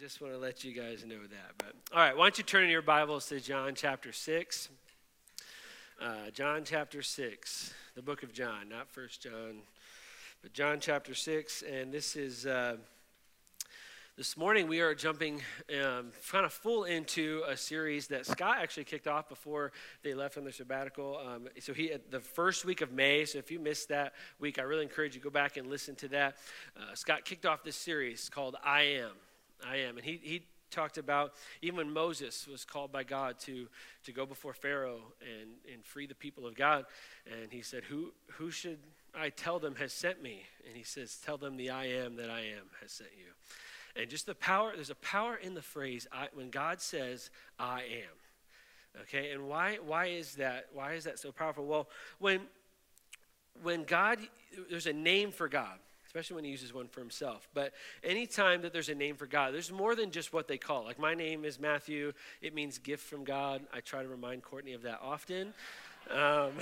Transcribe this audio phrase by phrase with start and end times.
[0.00, 1.52] Just want to let you guys know that.
[1.56, 4.68] But all right, why don't you turn in your Bibles to John chapter six?
[6.02, 9.62] Uh, John chapter six, the book of John, not First John,
[10.42, 12.46] but John chapter six, and this is.
[12.46, 12.76] Uh,
[14.16, 18.84] this morning, we are jumping um, kind of full into a series that Scott actually
[18.84, 19.72] kicked off before
[20.04, 21.18] they left on their sabbatical.
[21.18, 23.24] Um, so, he the first week of May.
[23.24, 25.96] So, if you missed that week, I really encourage you to go back and listen
[25.96, 26.36] to that.
[26.76, 29.10] Uh, Scott kicked off this series called I Am.
[29.68, 29.96] I Am.
[29.96, 33.68] And he, he talked about even when Moses was called by God to,
[34.04, 36.84] to go before Pharaoh and, and free the people of God.
[37.26, 38.78] And he said, who, who should
[39.16, 40.42] I tell them has sent me?
[40.66, 44.00] And he says, Tell them the I am that I am has sent you.
[44.00, 47.82] And just the power, there's a power in the phrase I, when God says, I
[47.82, 49.02] am.
[49.02, 50.66] Okay, and why, why is that?
[50.72, 51.64] Why is that so powerful?
[51.64, 52.42] Well, when,
[53.62, 54.18] when God,
[54.70, 55.78] there's a name for God,
[56.14, 57.48] especially when he uses one for himself.
[57.54, 57.72] But
[58.04, 60.84] anytime that there's a name for God, there's more than just what they call.
[60.84, 63.62] Like my name is Matthew, it means gift from God.
[63.72, 65.52] I try to remind Courtney of that often.
[66.08, 66.52] Um,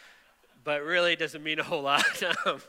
[0.64, 2.04] but really it doesn't mean a whole lot.
[2.46, 2.60] um,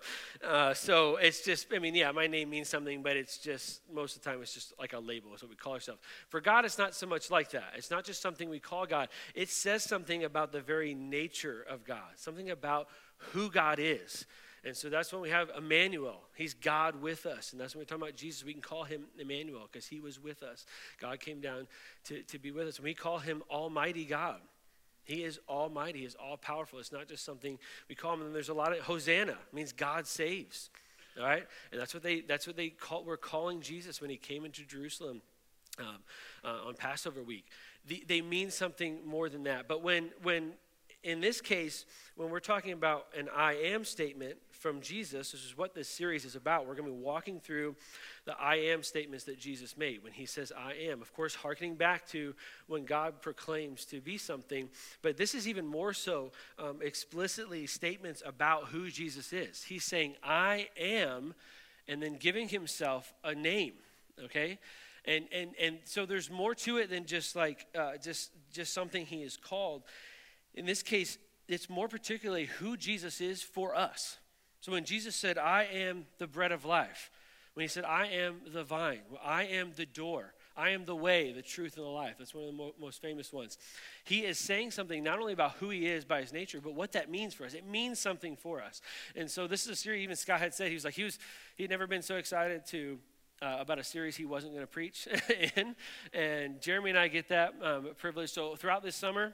[0.42, 4.16] uh, so it's just, I mean, yeah, my name means something, but it's just, most
[4.16, 5.34] of the time, it's just like a label.
[5.34, 6.00] It's what we call ourselves.
[6.30, 7.74] For God, it's not so much like that.
[7.76, 11.84] It's not just something we call God, it says something about the very nature of
[11.84, 12.88] God, something about
[13.34, 14.26] who God is.
[14.66, 16.22] And so that's when we have Emmanuel.
[16.36, 17.52] He's God with us.
[17.52, 18.44] And that's when we talk about Jesus.
[18.44, 20.66] We can call him Emmanuel because he was with us.
[21.00, 21.68] God came down
[22.06, 22.78] to, to be with us.
[22.78, 24.42] And we call him Almighty God.
[25.06, 26.78] He is almighty, he is all powerful.
[26.78, 27.58] It's not just something
[27.88, 28.22] we call him.
[28.22, 30.70] And there's a lot of Hosanna means God saves.
[31.18, 31.48] All right?
[31.72, 34.64] And that's what they that's what they call were calling Jesus when he came into
[34.64, 35.24] Jerusalem
[35.80, 35.98] um,
[36.44, 37.46] uh, on Passover week.
[37.88, 39.68] The, they mean something more than that.
[39.68, 40.54] But when when
[41.04, 41.86] in this case,
[42.16, 46.26] when we're talking about an I am statement from Jesus, this is what this series
[46.26, 46.68] is about.
[46.68, 47.78] We're going to be walking through
[48.26, 51.02] the I am statements that Jesus made when he says, I am.
[51.02, 52.36] Of course, harkening back to
[52.68, 54.70] when God proclaims to be something,
[55.02, 59.64] but this is even more so um, explicitly statements about who Jesus is.
[59.64, 61.34] He's saying, I am,
[61.88, 63.74] and then giving himself a name,
[64.26, 64.60] okay?
[65.06, 69.06] And, and, and so there's more to it than just like uh, just, just something
[69.06, 69.84] he is called.
[70.54, 71.18] In this case,
[71.48, 74.18] it's more particularly who Jesus is for us.
[74.62, 77.12] So when Jesus said, I am the bread of life,
[77.54, 81.32] when he said, I am the vine, I am the door, I am the way,
[81.32, 82.16] the truth, and the life.
[82.18, 83.58] That's one of the mo- most famous ones.
[84.04, 86.92] He is saying something not only about who he is by his nature, but what
[86.94, 87.54] that means for us.
[87.54, 88.82] It means something for us.
[89.16, 91.18] And so this is a series, even Scott had said, he was like, he was,
[91.56, 93.00] he'd never been so excited to
[93.42, 95.08] uh, about a series he wasn't going to preach
[95.56, 95.76] in.
[96.14, 98.32] And Jeremy and I get that um, privilege.
[98.32, 99.34] So throughout this summer,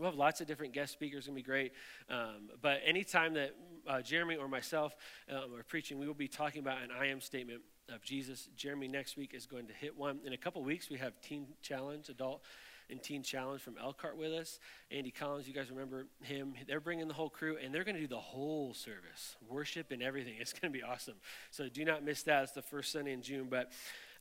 [0.00, 1.72] We'll have lots of different guest speakers, going to be great.
[2.08, 3.54] Um, but anytime that
[3.86, 4.96] uh, Jeremy or myself
[5.30, 7.60] um, are preaching, we will be talking about an I am statement
[7.92, 8.48] of Jesus.
[8.56, 10.20] Jeremy next week is going to hit one.
[10.24, 12.42] In a couple weeks, we have Teen Challenge, Adult
[12.88, 14.58] and Teen Challenge from Elkhart with us.
[14.90, 16.54] Andy Collins, you guys remember him.
[16.66, 20.02] They're bringing the whole crew, and they're going to do the whole service, worship and
[20.02, 20.34] everything.
[20.40, 21.16] It's going to be awesome.
[21.50, 22.44] So do not miss that.
[22.44, 23.48] It's the first Sunday in June.
[23.50, 23.70] But,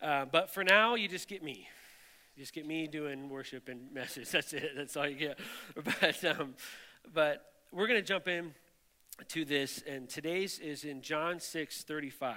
[0.02, 1.68] uh, but for now, you just get me
[2.40, 4.30] just get me doing worship and message.
[4.30, 4.72] That's it.
[4.76, 5.40] That's all you get.
[6.02, 6.56] But, um,
[7.14, 8.54] but we're going to jump in
[9.28, 12.36] to this, and today's is in John 6 35,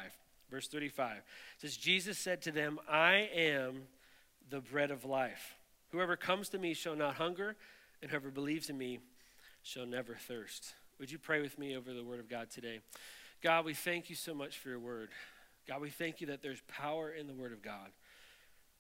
[0.50, 1.18] verse 35.
[1.18, 1.22] It
[1.58, 3.82] says, Jesus said to them, I am
[4.50, 5.54] the bread of life.
[5.92, 7.54] Whoever comes to me shall not hunger,
[8.02, 8.98] and whoever believes in me
[9.62, 10.74] shall never thirst.
[10.98, 12.80] Would you pray with me over the word of God today?
[13.40, 15.10] God, we thank you so much for your word.
[15.68, 17.90] God, we thank you that there's power in the word of God.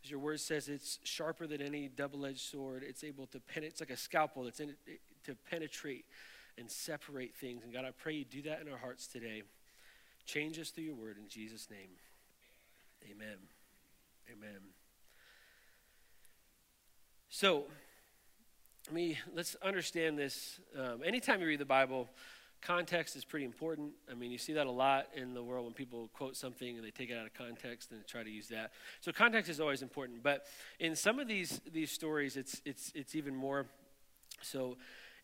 [0.04, 2.82] As your word says, it's sharper than any double edged sword.
[2.86, 6.04] It's able to penetrate, it's like a scalpel that's in it, to penetrate
[6.58, 7.62] and separate things.
[7.62, 9.42] And God, I pray you do that in our hearts today.
[10.26, 11.90] Change us through your word in Jesus' name.
[13.10, 13.38] Amen.
[14.30, 14.60] Amen.
[17.28, 17.64] So,
[18.90, 20.60] I mean, let's understand this.
[20.78, 22.08] Um, anytime you read the Bible,
[22.62, 23.92] context is pretty important.
[24.10, 26.86] I mean, you see that a lot in the world when people quote something and
[26.86, 28.72] they take it out of context and try to use that.
[29.00, 30.22] So context is always important.
[30.22, 30.46] But
[30.78, 33.66] in some of these these stories, it's it's it's even more
[34.40, 34.76] so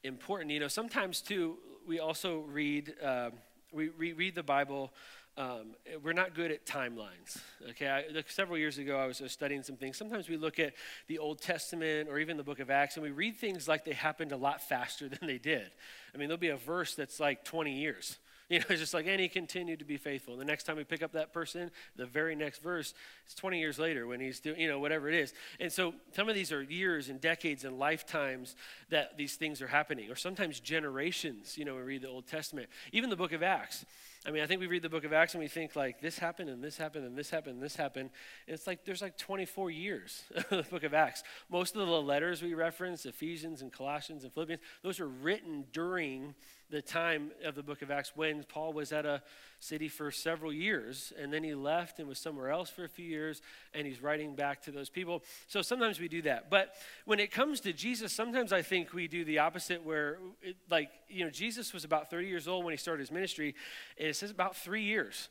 [0.02, 0.50] important.
[0.50, 3.30] You know, sometimes too, we also read uh,
[3.72, 4.92] we, we read the Bible
[5.38, 7.38] um, we're not good at timelines.
[7.70, 9.96] Okay, I, like several years ago, I was studying some things.
[9.96, 10.74] Sometimes we look at
[11.06, 13.92] the Old Testament or even the book of Acts, and we read things like they
[13.92, 15.70] happened a lot faster than they did.
[16.12, 18.18] I mean, there'll be a verse that's like 20 years.
[18.50, 20.32] You know, it's just like, and he continued to be faithful.
[20.32, 22.94] And the next time we pick up that person, the very next verse,
[23.26, 25.34] it's 20 years later when he's doing, you know, whatever it is.
[25.60, 28.56] And so some of these are years and decades and lifetimes
[28.88, 32.70] that these things are happening, or sometimes generations, you know, we read the Old Testament.
[32.90, 33.84] Even the book of Acts.
[34.28, 36.18] I mean, I think we read the book of Acts and we think like this
[36.18, 38.10] happened and this happened and this happened and this happened.
[38.46, 41.22] It's like there's like 24 years of the book of Acts.
[41.48, 46.34] Most of the letters we reference, Ephesians and Colossians and Philippians, those were written during
[46.70, 49.22] the time of the book of Acts when Paul was at a
[49.58, 53.06] city for several years and then he left and was somewhere else for a few
[53.06, 53.40] years
[53.72, 55.22] and he's writing back to those people.
[55.46, 56.50] So sometimes we do that.
[56.50, 56.74] But
[57.06, 60.90] when it comes to Jesus, sometimes I think we do the opposite where, it, like,
[61.08, 63.54] you know, Jesus was about 30 years old when he started his ministry
[63.98, 65.30] and it says about three years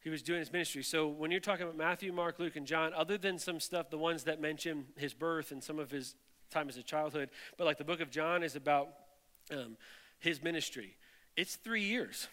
[0.00, 0.82] he was doing his ministry.
[0.82, 3.96] So when you're talking about Matthew, Mark, Luke, and John, other than some stuff, the
[3.96, 6.16] ones that mention his birth and some of his
[6.50, 8.88] time as a childhood, but like the book of John is about.
[9.50, 9.76] Um,
[10.24, 10.96] his ministry.
[11.36, 12.28] It's three years.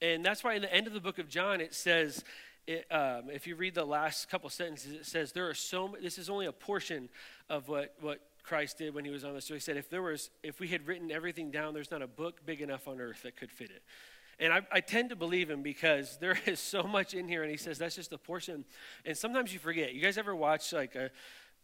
[0.00, 2.24] And that's why in the end of the book of John, it says,
[2.66, 5.94] it, um, if you read the last couple sentences, it says there are so.
[6.00, 7.08] This is only a portion
[7.48, 9.46] of what what Christ did when he was on this.
[9.46, 12.06] So he said, if there was, if we had written everything down, there's not a
[12.06, 13.82] book big enough on earth that could fit it.
[14.38, 17.50] And I, I, tend to believe him because there is so much in here, and
[17.50, 18.64] he says that's just a portion.
[19.04, 19.94] And sometimes you forget.
[19.94, 21.10] You guys ever watch like a,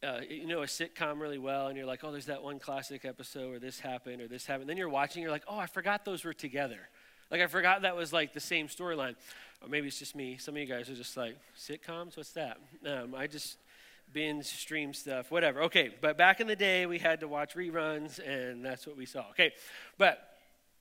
[0.03, 3.05] uh, you know a sitcom really well and you're like oh there's that one classic
[3.05, 4.69] episode where this happened or this happened.
[4.69, 6.89] Then you're watching you're like oh i forgot those were together.
[7.31, 9.17] Like i forgot that was like the same storyline.
[9.61, 10.37] Or maybe it's just me.
[10.37, 12.17] Some of you guys are just like sitcoms?
[12.17, 12.59] What's that?
[12.87, 13.59] Um, i just
[14.13, 15.63] binge stream stuff whatever.
[15.65, 19.05] Okay but back in the day we had to watch reruns and that's what we
[19.05, 19.25] saw.
[19.31, 19.53] Okay
[19.99, 20.28] but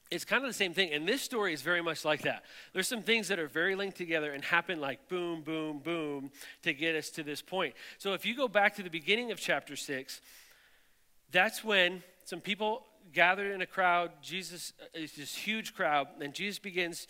[0.10, 0.94] it's kind of the same thing.
[0.94, 2.44] And this story is very much like that.
[2.74, 6.32] There's some things that are very linked together and happen like boom, boom, boom
[6.64, 7.74] to get us to this point.
[7.98, 10.22] So if you go back to the beginning of chapter 6,
[11.32, 12.84] that's when some people
[13.14, 14.12] gathered in a crowd.
[14.22, 17.08] Jesus uh, is this huge crowd, and Jesus begins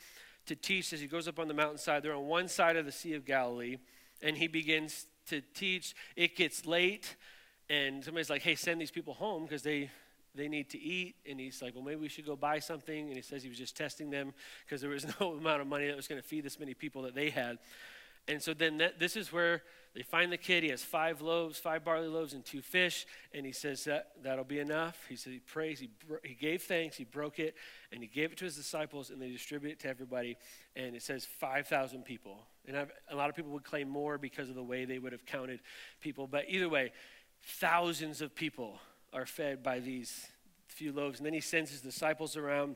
[0.47, 2.03] to teach as he goes up on the mountainside.
[2.03, 3.77] They're on one side of the Sea of Galilee,
[4.21, 5.95] and he begins to teach.
[6.15, 7.15] It gets late,
[7.69, 9.89] and somebody's like, hey, send these people home because they
[10.37, 11.15] they need to eat.
[11.29, 13.07] And he's like, well, maybe we should go buy something.
[13.07, 14.33] And he says he was just testing them
[14.65, 17.01] because there was no amount of money that was going to feed this many people
[17.03, 17.57] that they had.
[18.27, 19.63] And so then that, this is where
[19.95, 20.63] they find the kid.
[20.63, 23.07] He has five loaves, five barley loaves, and two fish.
[23.33, 25.05] And he says that that'll be enough.
[25.07, 25.79] He said he prays.
[25.79, 25.89] He,
[26.23, 26.97] he gave thanks.
[26.97, 27.55] He broke it,
[27.91, 30.37] and he gave it to his disciples, and they distributed it to everybody.
[30.75, 32.41] And it says 5,000 people.
[32.67, 35.13] And I've, a lot of people would claim more because of the way they would
[35.13, 35.61] have counted
[36.01, 36.27] people.
[36.27, 36.91] But either way,
[37.41, 38.79] thousands of people
[39.13, 40.27] are fed by these
[40.67, 41.19] few loaves.
[41.19, 42.75] And then he sends his disciples around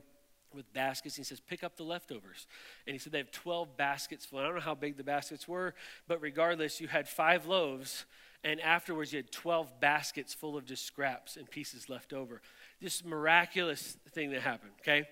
[0.54, 1.16] with baskets.
[1.16, 2.46] He says, Pick up the leftovers.
[2.86, 4.38] And he said, They have 12 baskets full.
[4.38, 5.74] I don't know how big the baskets were,
[6.08, 8.04] but regardless, you had five loaves,
[8.44, 12.40] and afterwards, you had 12 baskets full of just scraps and pieces left over.
[12.80, 15.08] This miraculous thing that happened, okay?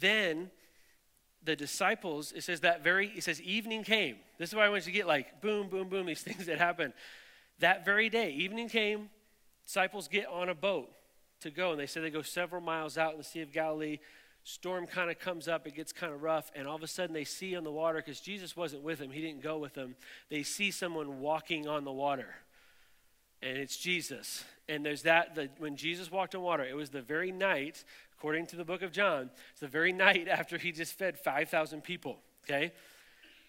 [0.00, 0.50] Then
[1.42, 4.16] the disciples, it says that very, it says evening came.
[4.38, 6.58] This is why I want you to get like boom, boom, boom, these things that
[6.58, 6.92] happen.
[7.58, 9.10] That very day, evening came,
[9.68, 10.90] disciples get on a boat
[11.40, 11.72] to go.
[11.72, 13.98] And they say they go several miles out in the Sea of Galilee.
[14.42, 17.12] Storm kind of comes up, it gets kind of rough, and all of a sudden
[17.12, 19.94] they see on the water, because Jesus wasn't with them, he didn't go with them.
[20.30, 22.34] They see someone walking on the water.
[23.42, 24.44] And it's Jesus.
[24.66, 27.84] And there's that, the, when Jesus walked on water, it was the very night,
[28.16, 31.82] according to the book of John, it's the very night after he just fed 5,000
[31.82, 32.72] people, okay?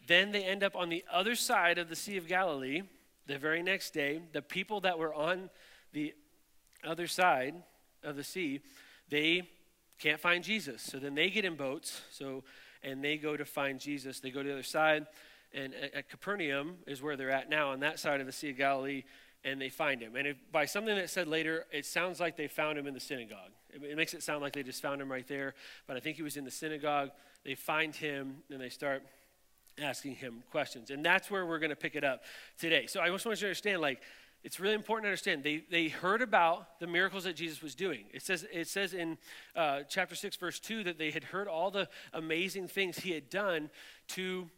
[0.07, 2.81] Then they end up on the other side of the Sea of Galilee
[3.25, 4.21] the very next day.
[4.33, 5.49] The people that were on
[5.91, 6.13] the
[6.83, 7.55] other side
[8.03, 8.61] of the sea,
[9.09, 9.49] they
[9.99, 10.81] can't find Jesus.
[10.81, 12.01] So then they get in boats.
[12.11, 12.43] So
[12.83, 14.19] and they go to find Jesus.
[14.19, 15.07] They go to the other side,
[15.53, 18.51] and at, at Capernaum is where they're at now on that side of the Sea
[18.51, 19.03] of Galilee,
[19.43, 20.15] and they find him.
[20.15, 22.99] And if, by something that said later, it sounds like they found him in the
[22.99, 23.51] synagogue.
[23.69, 25.55] It, it makes it sound like they just found him right there,
[25.87, 27.11] but I think he was in the synagogue.
[27.43, 29.03] They find him, and they start
[29.81, 30.89] asking him questions.
[30.89, 32.23] And that's where we're going to pick it up
[32.59, 32.85] today.
[32.85, 34.01] So I just want you to understand, like,
[34.43, 35.43] it's really important to understand.
[35.43, 38.05] They, they heard about the miracles that Jesus was doing.
[38.13, 39.17] It says, it says in
[39.55, 43.29] uh, chapter 6, verse 2, that they had heard all the amazing things he had
[43.29, 43.69] done
[44.09, 44.49] to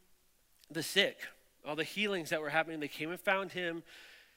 [0.69, 1.17] the sick,
[1.67, 2.79] all the healings that were happening.
[2.79, 3.81] They came and found him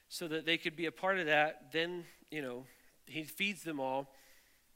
[0.09, 1.71] so that they could be a part of that.
[1.71, 2.65] Then, you know,
[3.05, 4.09] he feeds them all.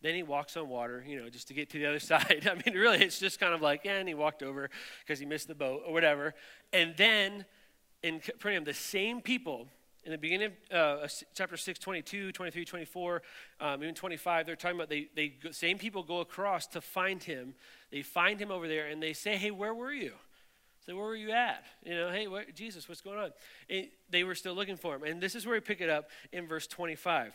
[0.02, 2.48] Then he walks on water, you know, just to get to the other side.
[2.50, 4.70] I mean, really, it's just kind of like, yeah, and he walked over
[5.04, 6.36] because he missed the boat or whatever.
[6.72, 7.46] And then
[8.04, 9.68] in Capernaum, the same people
[10.10, 13.22] in the beginning of uh, chapter 6 22 23 24
[13.62, 17.54] um, even 25 they're talking about they, they same people go across to find him.
[17.92, 20.14] They find him over there and they say hey where were you?
[20.84, 21.64] So where were you at?
[21.86, 23.30] You know hey what, jesus what's going on?
[23.70, 25.04] And they were still looking for him.
[25.04, 27.32] And this is where we pick it up in verse 25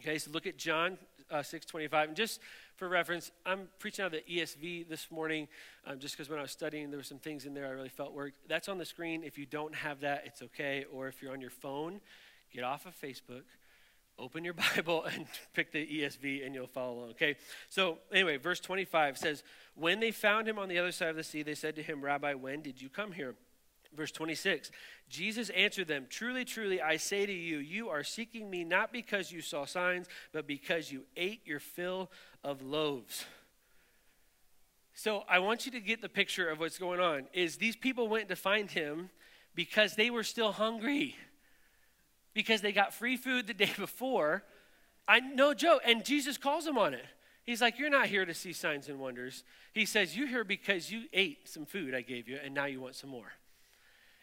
[0.00, 0.98] okay so look at john
[1.30, 2.40] uh, 6 25 and just
[2.76, 5.48] for reference, I'm preaching out of the ESV this morning
[5.86, 7.88] um, just because when I was studying, there were some things in there I really
[7.88, 8.36] felt worked.
[8.48, 9.24] That's on the screen.
[9.24, 10.84] If you don't have that, it's okay.
[10.92, 12.00] Or if you're on your phone,
[12.52, 13.44] get off of Facebook,
[14.18, 17.10] Open your Bible and pick the ESV and you'll follow along.
[17.10, 17.36] Okay?
[17.68, 19.42] So, anyway, verse 25 says,
[19.74, 22.02] When they found him on the other side of the sea, they said to him,
[22.02, 23.34] Rabbi, when did you come here?
[23.96, 24.70] Verse 26
[25.08, 29.32] Jesus answered them, Truly, truly, I say to you, you are seeking me not because
[29.32, 32.10] you saw signs, but because you ate your fill
[32.44, 33.24] of loaves.
[34.94, 37.26] So I want you to get the picture of what's going on.
[37.32, 39.10] Is these people went to find him
[39.54, 41.16] because they were still hungry.
[42.34, 44.42] Because they got free food the day before.
[45.06, 45.82] I no joke.
[45.84, 47.04] And Jesus calls them on it.
[47.44, 49.44] He's like, You're not here to see signs and wonders.
[49.72, 52.80] He says, You're here because you ate some food I gave you, and now you
[52.80, 53.32] want some more.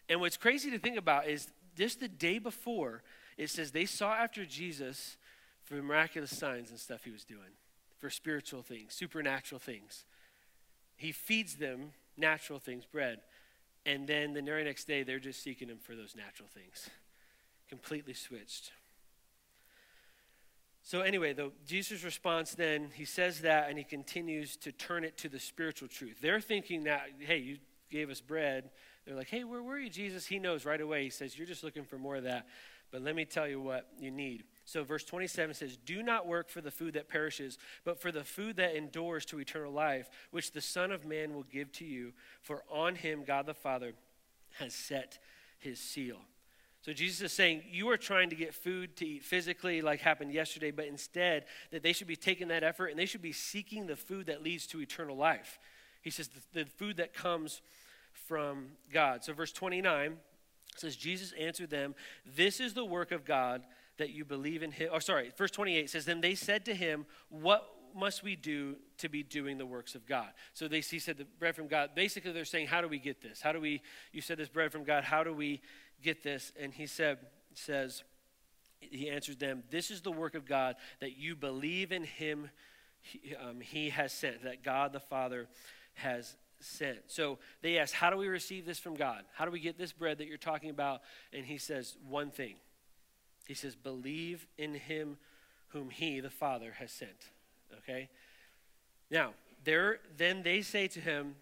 [0.08, 3.02] And what's crazy to think about is just the day before,
[3.36, 5.16] it says they sought after Jesus
[5.62, 7.56] for miraculous signs and stuff he was doing,
[7.98, 10.04] for spiritual things, supernatural things.
[10.96, 13.20] He feeds them natural things, bread.
[13.86, 16.88] And then the very next day, they're just seeking him for those natural things.
[17.68, 18.72] Completely switched.
[20.82, 25.16] So, anyway, the, Jesus' response then, he says that and he continues to turn it
[25.18, 26.18] to the spiritual truth.
[26.20, 27.56] They're thinking that, hey, you
[27.90, 28.70] gave us bread.
[29.04, 30.26] They're like, hey, where were you, Jesus?
[30.26, 31.04] He knows right away.
[31.04, 32.46] He says, you're just looking for more of that.
[32.94, 34.44] But let me tell you what you need.
[34.64, 38.22] So, verse 27 says, Do not work for the food that perishes, but for the
[38.22, 42.12] food that endures to eternal life, which the Son of Man will give to you,
[42.40, 43.94] for on him God the Father
[44.60, 45.18] has set
[45.58, 46.18] his seal.
[46.82, 50.32] So, Jesus is saying, You are trying to get food to eat physically, like happened
[50.32, 53.88] yesterday, but instead, that they should be taking that effort and they should be seeking
[53.88, 55.58] the food that leads to eternal life.
[56.00, 57.60] He says, The, the food that comes
[58.26, 59.24] from God.
[59.24, 60.16] So, verse 29
[60.76, 61.94] says, Jesus answered them,
[62.36, 63.62] This is the work of God
[63.98, 64.90] that you believe in him.
[64.92, 69.08] Oh, sorry, verse 28 says, Then they said to him, What must we do to
[69.08, 70.28] be doing the works of God?
[70.52, 71.90] So they he said the bread from God.
[71.94, 73.40] Basically, they're saying, How do we get this?
[73.40, 75.60] How do we, you said this bread from God, how do we
[76.02, 76.52] get this?
[76.60, 77.18] And he said,
[77.54, 78.02] says,
[78.80, 82.50] he answers them, This is the work of God, that you believe in him
[83.00, 85.46] he, um, he has sent, that God the Father
[85.94, 86.98] has sent.
[87.06, 89.24] So they ask, How do we receive this from God?
[89.34, 91.02] How do we get this bread that you're talking about?
[91.32, 92.56] And he says, One thing.
[93.46, 95.18] He says, Believe in him
[95.68, 97.30] whom he, the Father, has sent.
[97.78, 98.08] Okay?
[99.10, 101.34] Now, there, then they say to him,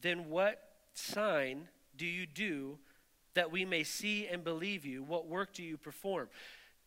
[0.00, 0.60] Then what
[0.94, 2.78] sign do you do
[3.34, 5.02] that we may see and believe you?
[5.02, 6.28] What work do you perform?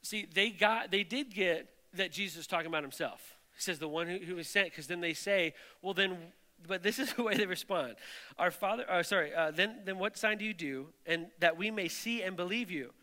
[0.01, 3.35] See, they got they did get that Jesus is talking about himself.
[3.55, 6.17] He says the one who, who was sent, because then they say, Well, then
[6.65, 7.95] but this is the way they respond.
[8.37, 11.71] Our Father, uh, sorry, uh, then, then what sign do you do, and that we
[11.71, 12.93] may see and believe you?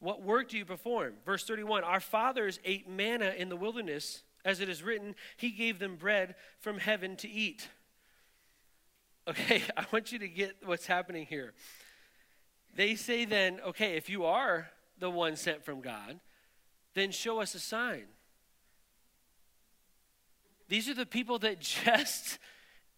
[0.00, 1.14] What work do you perform?
[1.24, 5.78] Verse 31 Our fathers ate manna in the wilderness, as it is written, He gave
[5.78, 7.68] them bread from heaven to eat.
[9.28, 11.52] Okay, I want you to get what's happening here.
[12.74, 16.18] They say then, okay, if you are the one sent from God,
[16.94, 18.04] then show us a sign.
[20.68, 22.38] These are the people that just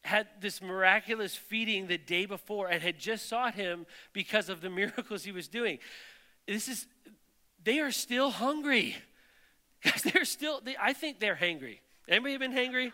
[0.03, 4.71] had this miraculous feeding the day before and had just sought him because of the
[4.81, 5.79] miracles he was doing.
[6.47, 6.87] This is,
[7.63, 8.97] they are still hungry.
[9.85, 11.79] Guys, they're still, they, I think they're hangry.
[12.09, 12.93] Anybody been hangry?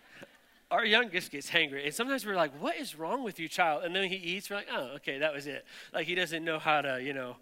[0.70, 1.84] Our youngest gets hangry.
[1.84, 3.84] And sometimes we're like, what is wrong with you, child?
[3.84, 5.64] And then he eats, we're like, oh, okay, that was it.
[5.92, 7.36] Like he doesn't know how to, you know,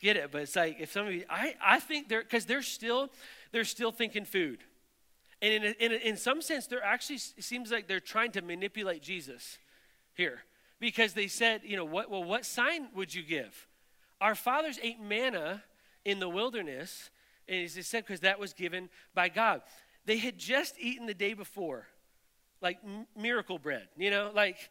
[0.00, 0.30] get it.
[0.30, 3.10] But it's like, if some of you, I, I think they're, because they're still,
[3.52, 4.60] they're still thinking food.
[5.44, 9.58] And in, in, in some sense, they're actually, seems like they're trying to manipulate Jesus
[10.14, 10.38] here.
[10.80, 13.66] Because they said, you know, what, well, what sign would you give?
[14.22, 15.62] Our fathers ate manna
[16.02, 17.10] in the wilderness,
[17.46, 19.60] and he said, because that was given by God.
[20.06, 21.88] They had just eaten the day before,
[22.62, 22.78] like
[23.14, 24.70] miracle bread, you know, like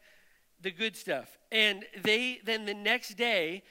[0.60, 1.38] the good stuff.
[1.52, 3.62] And they, then the next day,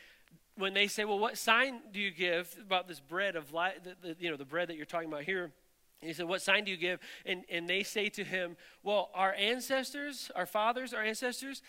[0.56, 3.74] when they say, well, what sign do you give about this bread of life,
[4.20, 5.52] you know, the bread that you're talking about here?
[6.06, 7.00] He said, What sign do you give?
[7.26, 11.62] And, and they say to him, Well, our ancestors, our fathers, our ancestors,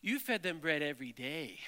[0.00, 1.60] you fed them bread every day.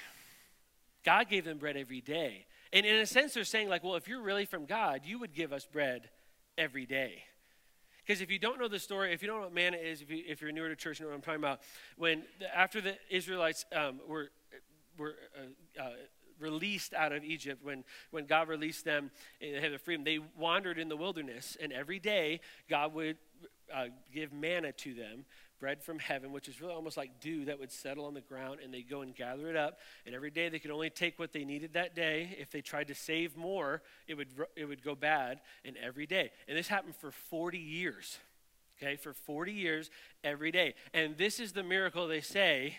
[1.03, 2.45] God gave them bread every day.
[2.73, 5.33] And in a sense, they're saying, like, well, if you're really from God, you would
[5.33, 6.09] give us bread
[6.57, 7.23] every day.
[8.05, 10.11] Because if you don't know the story, if you don't know what manna is, if,
[10.11, 11.61] you, if you're newer to church, you know what I'm talking about.
[11.97, 14.29] When the, after the Israelites um, were
[14.97, 15.89] were uh, uh,
[16.39, 19.11] released out of Egypt, when, when God released them
[19.41, 22.39] and they had their freedom, they wandered in the wilderness, and every day
[22.69, 23.17] God would
[23.73, 25.25] uh, give manna to them,
[25.59, 28.59] bread from heaven, which is really almost like dew that would settle on the ground,
[28.63, 29.79] and they go and gather it up.
[30.05, 32.35] And every day they could only take what they needed that day.
[32.39, 35.41] If they tried to save more, it would it would go bad.
[35.63, 38.19] And every day, and this happened for 40 years.
[38.77, 39.89] Okay, for 40 years,
[40.23, 40.75] every day.
[40.93, 42.75] And this is the miracle they say,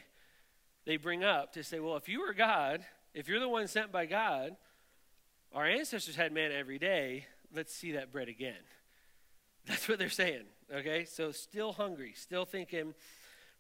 [0.85, 2.85] they bring up to say, well, if you were God,
[3.16, 4.56] if you're the one sent by God,
[5.54, 7.25] Our ancestors had manna every day.
[7.54, 8.62] Let's see that bread again.
[9.66, 10.44] That's what they're saying.
[10.73, 11.06] Okay?
[11.06, 12.92] So still hungry, still thinking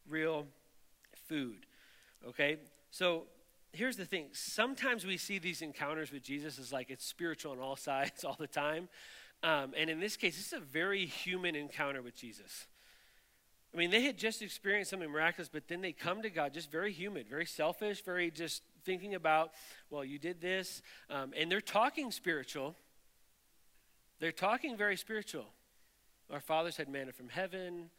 [0.06, 0.46] real
[1.26, 1.64] food.
[2.28, 2.58] Okay?
[2.90, 3.24] So
[3.72, 4.26] here's the thing.
[4.32, 8.36] Sometimes we see these encounters with Jesus as like it's spiritual on all sides all
[8.38, 8.90] the time.
[9.42, 12.66] Um, and in this case, this is a very human encounter with Jesus.
[13.72, 16.70] I mean, they had just experienced something miraculous, but then they come to God just
[16.70, 19.50] very human, very selfish, very just thinking about,
[19.90, 20.80] well, you did this.
[21.10, 22.74] Um, and they're talking spiritual.
[24.20, 25.46] They're talking very spiritual.
[26.30, 27.90] Our fathers had manna from heaven,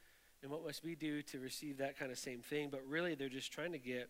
[0.41, 2.70] and what must we do to receive that kind of same thing?
[2.72, 4.10] But really, they're just trying to get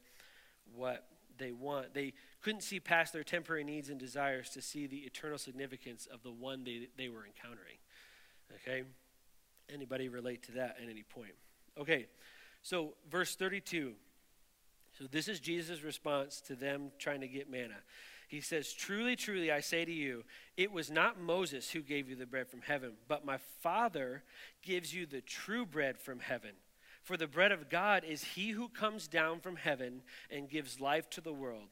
[0.73, 1.05] what
[1.37, 1.93] they want.
[1.93, 6.23] They couldn't see past their temporary needs and desires to see the eternal significance of
[6.23, 7.77] the one they, they were encountering.
[8.55, 8.83] Okay?
[9.71, 11.33] Anybody relate to that at any point?
[11.77, 12.07] Okay,
[12.63, 13.93] so verse 32.
[14.97, 17.77] So this is Jesus' response to them trying to get manna.
[18.27, 20.23] He says, Truly, truly, I say to you,
[20.57, 24.23] it was not Moses who gave you the bread from heaven, but my Father
[24.63, 26.51] gives you the true bread from heaven.
[27.03, 31.09] For the bread of God is he who comes down from heaven and gives life
[31.11, 31.69] to the world.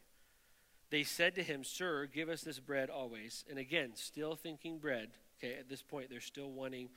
[0.92, 3.44] They said to him, Sir, give us this bread always.
[3.50, 5.10] And again, still thinking bread.
[5.38, 6.90] Okay, at this point, they're still wanting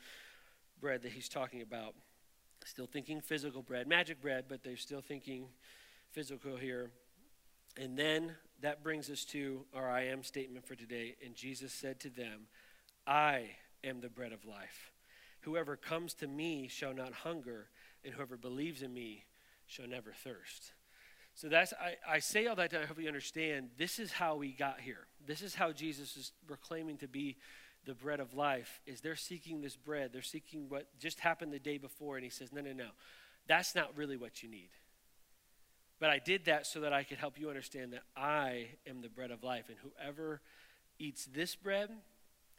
[0.80, 1.94] bread that he's talking about.
[2.64, 5.46] Still thinking physical bread, magic bread, but they're still thinking
[6.12, 6.90] physical here.
[7.76, 11.16] And then that brings us to our I am statement for today.
[11.24, 12.46] And Jesus said to them,
[13.06, 13.50] I
[13.84, 14.92] am the bread of life.
[15.42, 17.68] Whoever comes to me shall not hunger
[18.04, 19.24] and whoever believes in me
[19.66, 20.72] shall never thirst.
[21.34, 24.52] So that's I, I say all that to hope you understand this is how we
[24.52, 25.06] got here.
[25.24, 27.36] This is how Jesus is proclaiming to be
[27.84, 30.10] the bread of life, is they're seeking this bread.
[30.12, 32.88] They're seeking what just happened the day before, and he says, No, no, no.
[33.46, 34.68] That's not really what you need.
[36.00, 39.08] But I did that so that I could help you understand that I am the
[39.08, 40.40] bread of life, and whoever
[40.98, 41.90] eats this bread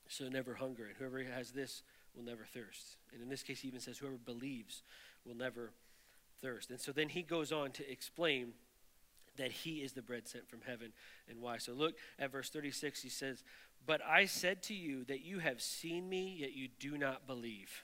[0.07, 1.83] shall never hunger, and whoever has this
[2.15, 2.97] will never thirst.
[3.13, 4.83] And in this case, he even says, Whoever believes
[5.25, 5.71] will never
[6.41, 6.69] thirst.
[6.69, 8.53] And so then he goes on to explain
[9.37, 10.91] that he is the bread sent from heaven
[11.29, 11.57] and why.
[11.57, 13.01] So look at verse 36.
[13.01, 13.43] He says,
[13.85, 17.83] But I said to you that you have seen me, yet you do not believe.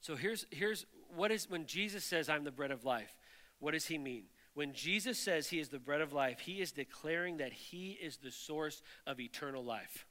[0.00, 3.14] So here's, here's what is when Jesus says, I'm the bread of life,
[3.58, 4.24] what does he mean?
[4.54, 8.16] When Jesus says he is the bread of life, he is declaring that he is
[8.16, 10.06] the source of eternal life.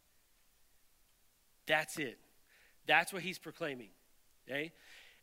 [1.65, 2.19] That's it.
[2.87, 3.89] That's what he's proclaiming.
[4.47, 4.71] Okay?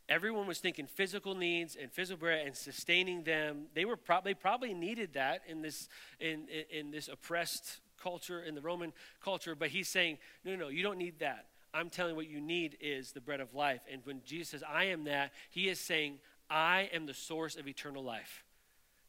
[0.09, 3.67] everyone was thinking physical needs and physical bread and sustaining them.
[3.75, 5.89] They were probably probably needed that in this
[6.21, 9.55] in, in, in this oppressed culture in the Roman culture.
[9.55, 11.47] But he's saying, no, no, no, you don't need that.
[11.77, 13.83] I'm telling you what you need is the bread of life.
[13.93, 17.69] And when Jesus says, I am that, he is saying, I am the source of
[17.69, 18.45] eternal life.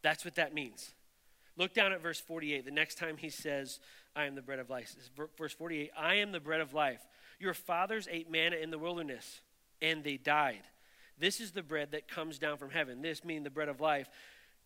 [0.01, 0.91] That's what that means.
[1.55, 2.65] Look down at verse 48.
[2.65, 3.79] The next time he says,
[4.17, 4.93] I am the bread of life.
[5.37, 6.99] Verse 48 I am the bread of life.
[7.39, 9.41] Your fathers ate manna in the wilderness,
[9.81, 10.63] and they died.
[11.17, 13.01] This is the bread that comes down from heaven.
[13.01, 14.09] This meaning the bread of life,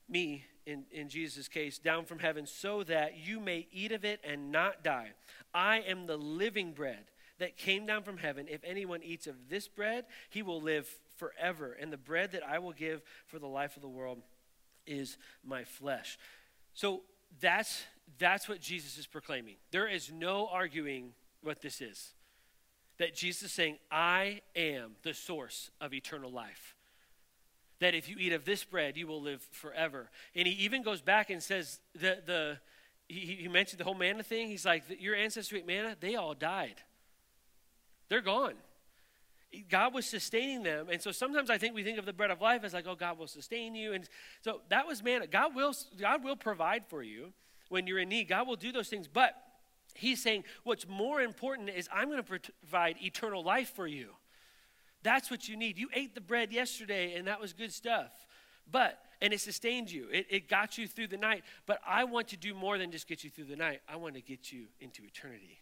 [0.10, 4.22] me in, in Jesus' case, down from heaven, so that you may eat of it
[4.24, 5.12] and not die.
[5.54, 7.06] I am the living bread
[7.42, 8.46] that came down from heaven.
[8.48, 11.76] If anyone eats of this bread, he will live forever.
[11.80, 14.20] And the bread that I will give for the life of the world
[14.86, 16.20] is my flesh.
[16.76, 17.02] So
[17.40, 17.84] that's
[18.20, 19.56] that's what Jesus is proclaiming.
[19.72, 22.14] There is no arguing what this is
[23.00, 26.76] that Jesus is saying, I am the source of eternal life.
[27.80, 30.12] That if you eat of this bread, you will live forever.
[30.36, 32.58] And he even goes back and says, the, the,
[33.08, 34.50] he, he mentioned the whole manna thing.
[34.50, 36.84] He's like, Your ancestors ate manna, they all died.
[38.12, 38.56] They're gone.
[39.70, 40.88] God was sustaining them.
[40.92, 42.96] And so sometimes I think we think of the bread of life as like, oh,
[42.96, 43.94] God will sustain you.
[43.94, 44.04] And
[44.42, 45.28] so that was manna.
[45.28, 47.32] God will, God will provide for you
[47.70, 48.28] when you're in need.
[48.28, 49.08] God will do those things.
[49.08, 49.34] But
[49.96, 54.10] He's saying, What's more important is I'm going to provide eternal life for you.
[55.04, 55.78] That's what you need.
[55.78, 58.12] You ate the bread yesterday, and that was good stuff.
[58.70, 61.44] But, and it sustained you, it, it got you through the night.
[61.66, 64.16] But I want to do more than just get you through the night, I want
[64.16, 65.60] to get you into eternity.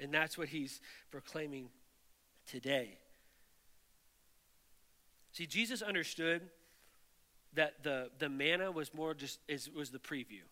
[0.00, 0.80] And that's what he's
[1.12, 1.68] proclaiming
[2.52, 2.98] today.
[5.32, 6.42] See, Jesus understood
[7.54, 10.44] that the, the manna was more just is, was the preview.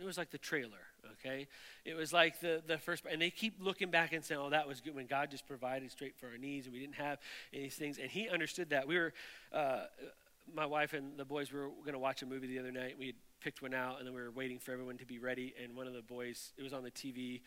[0.00, 1.48] It was like the trailer, okay?
[1.84, 4.66] It was like the, the first, and they keep looking back and saying, oh, that
[4.66, 7.18] was good when God just provided straight for our needs and we didn't have
[7.52, 7.98] any things.
[7.98, 8.86] And he understood that.
[8.86, 9.12] We were,
[9.52, 9.84] uh,
[10.54, 12.96] my wife and the boys were going to watch a movie the other night.
[12.98, 15.54] We had picked one out and then we were waiting for everyone to be ready.
[15.62, 17.40] And one of the boys, it was on the TV.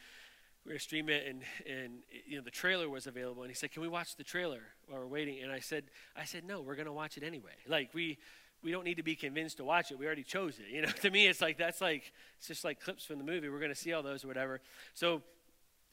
[0.67, 1.93] We were it and, and,
[2.27, 3.41] you know, the trailer was available.
[3.43, 5.41] And he said, can we watch the trailer while we're waiting?
[5.41, 7.53] And I said, I said, no, we're going to watch it anyway.
[7.69, 8.17] Like we,
[8.62, 9.99] we don't need to be convinced to watch it.
[9.99, 10.65] We already chose it.
[10.73, 13.47] You know, to me, it's like that's like it's just like clips from the movie.
[13.47, 14.60] We're going to see all those or whatever.
[14.93, 15.21] So,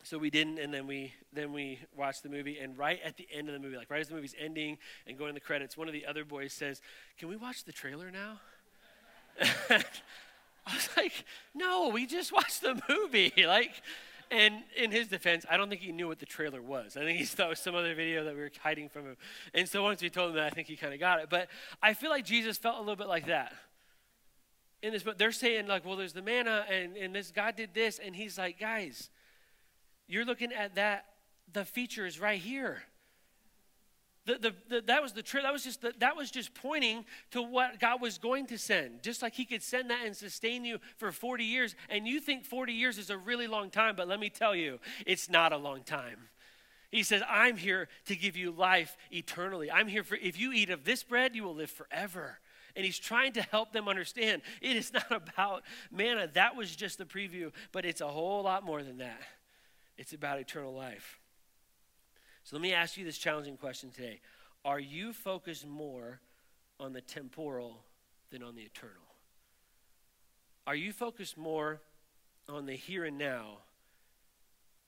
[0.03, 2.59] so we didn't, and then we then we watched the movie.
[2.59, 5.17] And right at the end of the movie, like right as the movie's ending and
[5.17, 6.83] going to the credits, one of the other boys says,
[7.19, 8.41] "Can we watch the trailer now?"
[9.71, 13.81] I was like, "No, we just watched the movie." like
[14.31, 16.97] and in his defense, I don't think he knew what the trailer was.
[16.97, 19.17] I think he thought it was some other video that we were hiding from him.
[19.53, 21.31] And so once we told him that, I think he kind of got it.
[21.31, 21.49] But
[21.83, 23.53] I feel like Jesus felt a little bit like that.
[24.83, 27.75] In this, but they're saying, like, well, there's the manna, and, and this God did
[27.75, 27.99] this.
[27.99, 29.11] And he's like, guys,
[30.07, 31.07] you're looking at that.
[31.53, 32.83] The feature is right here.
[34.27, 35.43] The, the, the, that was the truth.
[35.43, 39.03] That was just the, that was just pointing to what God was going to send.
[39.03, 42.45] Just like He could send that and sustain you for 40 years, and you think
[42.45, 45.59] 40 years is a really long time, but let me tell you, it's not a
[45.59, 46.29] long time.
[46.91, 49.71] He says, "I'm here to give you life eternally.
[49.71, 52.39] I'm here for if you eat of this bread, you will live forever."
[52.77, 56.29] And he's trying to help them understand it is not about manna.
[56.33, 59.21] That was just the preview, but it's a whole lot more than that.
[59.97, 61.21] It's about eternal life.
[62.45, 64.21] So let me ask you this challenging question today
[64.65, 66.21] Are you focused more
[66.79, 67.85] on the temporal
[68.31, 68.95] than on the eternal?
[70.67, 71.81] Are you focused more
[72.49, 73.59] on the here and now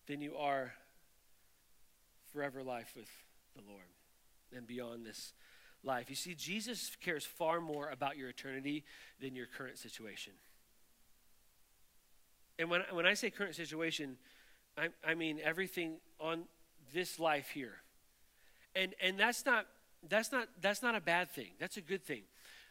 [0.07, 0.75] than you are
[2.33, 3.09] forever life with
[3.55, 3.89] the Lord
[4.55, 5.33] and beyond this
[5.83, 6.11] life?
[6.11, 8.85] You see, Jesus cares far more about your eternity
[9.21, 10.35] than your current situation.
[12.59, 14.17] And when, when I say current situation,
[14.77, 16.45] I, I mean everything on
[16.93, 17.75] this life here.
[18.75, 19.67] And and that's not
[20.09, 21.51] that's not that's not a bad thing.
[21.59, 22.23] That's a good thing.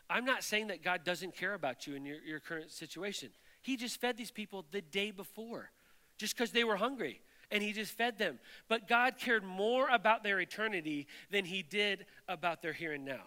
[0.10, 3.30] I'm not saying that God doesn't care about you in your, your current situation.
[3.62, 5.72] He just fed these people the day before,
[6.18, 7.22] just because they were hungry.
[7.52, 8.40] And he just fed them.
[8.68, 13.22] But God cared more about their eternity than he did about their here and now.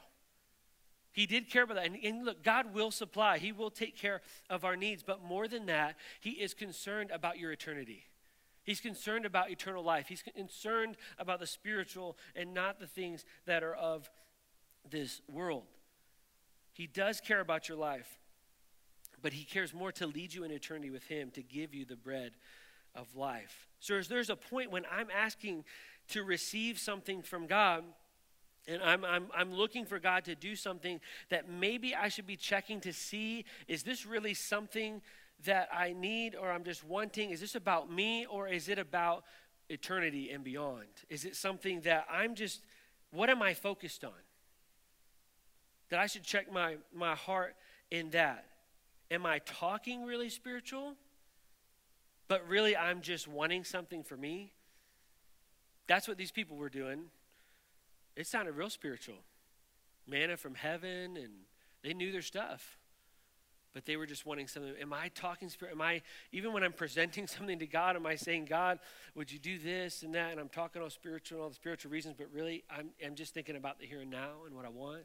[1.12, 1.87] He did care about that.
[1.87, 5.03] And, and, look, God will supply, He will take care of our needs.
[5.03, 8.05] But more than that, He is concerned about your eternity.
[8.68, 10.09] He's concerned about eternal life.
[10.09, 14.11] He's concerned about the spiritual and not the things that are of
[14.90, 15.64] this world.
[16.74, 18.18] He does care about your life,
[19.22, 21.96] but he cares more to lead you in eternity with him, to give you the
[21.96, 22.33] bread
[22.94, 23.68] of life.
[23.81, 25.64] So there's a point when I'm asking
[26.09, 27.85] to receive something from God.
[28.66, 31.00] And I'm, I'm, I'm looking for God to do something
[31.31, 35.00] that maybe I should be checking to see is this really something
[35.44, 37.31] that I need or I'm just wanting?
[37.31, 39.24] Is this about me or is it about
[39.68, 40.87] eternity and beyond?
[41.09, 42.62] Is it something that I'm just,
[43.11, 44.12] what am I focused on?
[45.90, 47.55] That I should check my, my heart
[47.90, 48.46] in that.
[49.11, 50.94] Am I talking really spiritual?
[52.27, 54.53] But really, I'm just wanting something for me?
[55.87, 57.05] That's what these people were doing.
[58.16, 59.16] It sounded real spiritual.
[60.07, 61.31] Manna from heaven, and
[61.83, 62.79] they knew their stuff
[63.79, 64.75] but they were just wanting something.
[64.81, 65.71] Am I talking spirit?
[65.71, 68.81] Am I, even when I'm presenting something to God, am I saying, God,
[69.14, 70.33] would you do this and that?
[70.33, 73.35] And I'm talking all spiritual and all the spiritual reasons, but really, I'm, I'm just
[73.35, 75.05] thinking about the here and now and what I want.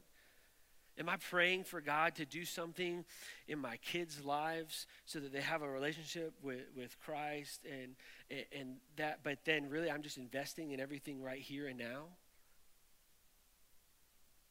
[0.98, 3.04] Am I praying for God to do something
[3.46, 7.94] in my kids' lives so that they have a relationship with, with Christ and,
[8.28, 12.06] and, and that, but then really I'm just investing in everything right here and now?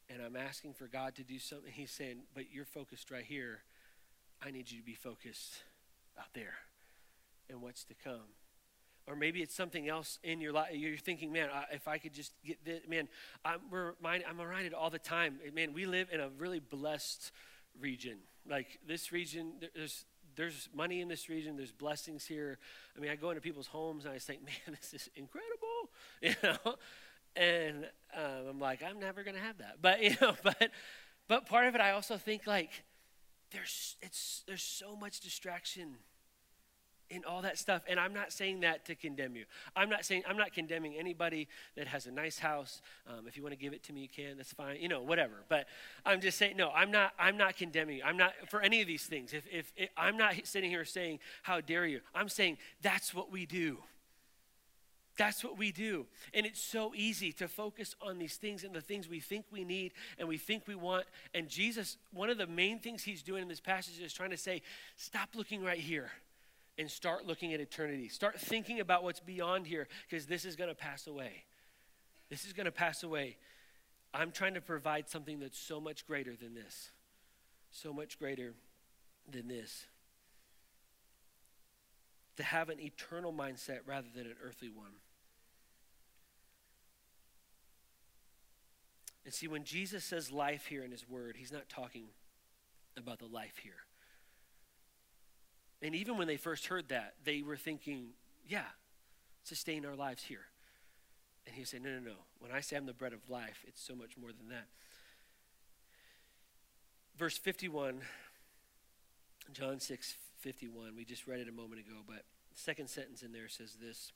[0.10, 1.74] And I'm asking for God to do something.
[1.74, 3.64] He's saying, but you're focused right here
[4.46, 5.64] I need you to be focused
[6.20, 6.56] out there
[7.50, 8.22] and what's to come.
[9.08, 10.70] Or maybe it's something else in your life.
[10.74, 13.10] You're thinking, man, if I could just get this, man,
[13.44, 17.32] I'm, reminded, I'm reminded all the time, man, we live in a really blessed
[17.80, 18.18] region.
[18.50, 22.60] Like this region, there's, there's money in this region, there's blessings here.
[22.98, 25.90] I mean, I go into people's homes and I think, man, this is incredible,
[26.22, 26.76] you know?
[27.36, 29.78] And um, I'm like, I'm never going to have that.
[29.82, 30.72] But, you know, but,
[31.28, 32.72] but part of it, I also think like,
[33.54, 35.96] there's, it's, there's so much distraction
[37.10, 37.84] in all that stuff.
[37.88, 39.46] And I'm not saying that to condemn you.
[39.76, 42.82] I'm not saying, I'm not condemning anybody that has a nice house.
[43.08, 44.38] Um, if you want to give it to me, you can.
[44.38, 44.78] That's fine.
[44.80, 45.44] You know, whatever.
[45.48, 45.68] But
[46.06, 48.04] I'm just saying, no, I'm not, I'm not condemning you.
[48.04, 49.34] I'm not, for any of these things.
[49.34, 52.02] If, if, if I'm not sitting here saying, how dare you?
[52.16, 53.78] I'm saying that's what we do.
[55.18, 56.08] That's what we do.
[56.34, 59.64] And it's so easy to focus on these things and the things we think we
[59.64, 61.06] need and we think we want.
[61.36, 64.38] And Jesus, one of the main things he's doing in this passage is trying to
[64.38, 64.62] say,
[64.96, 66.10] stop looking right here
[66.80, 68.08] and start looking at eternity.
[68.08, 71.44] Start thinking about what's beyond here because this is going to pass away.
[72.30, 73.38] This is going to pass away.
[74.16, 76.90] I'm trying to provide something that's so much greater than this.
[77.70, 78.54] So much greater
[79.32, 79.86] than this.
[82.38, 84.94] To have an eternal mindset rather than an earthly one.
[89.26, 92.06] And see, when Jesus says life here in his word, he's not talking
[92.98, 93.86] about the life here.
[95.82, 98.10] And even when they first heard that, they were thinking,
[98.48, 98.66] yeah,
[99.44, 100.46] sustain our lives here.
[101.46, 102.16] And he said, no, no, no.
[102.40, 104.68] When I say I'm the bread of life, it's so much more than that.
[107.18, 108.02] Verse 51,
[109.52, 113.32] John 6, 51, we just read it a moment ago, but the second sentence in
[113.32, 114.12] there says this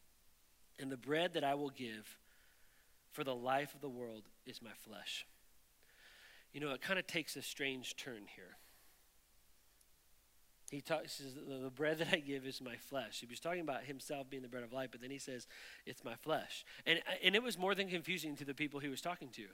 [0.77, 2.17] And the bread that I will give
[3.11, 5.25] for the life of the world is my flesh.
[6.51, 8.57] You know, it kind of takes a strange turn here.
[10.69, 13.21] He, talks, says, The bread that I give is my flesh.
[13.21, 15.47] He was talking about himself being the bread of life, but then he says,
[15.85, 16.65] It's my flesh.
[16.85, 19.45] And, and it was more than confusing to the people he was talking to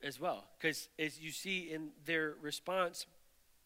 [0.00, 0.44] as well.
[0.60, 3.06] Because as you see in their response,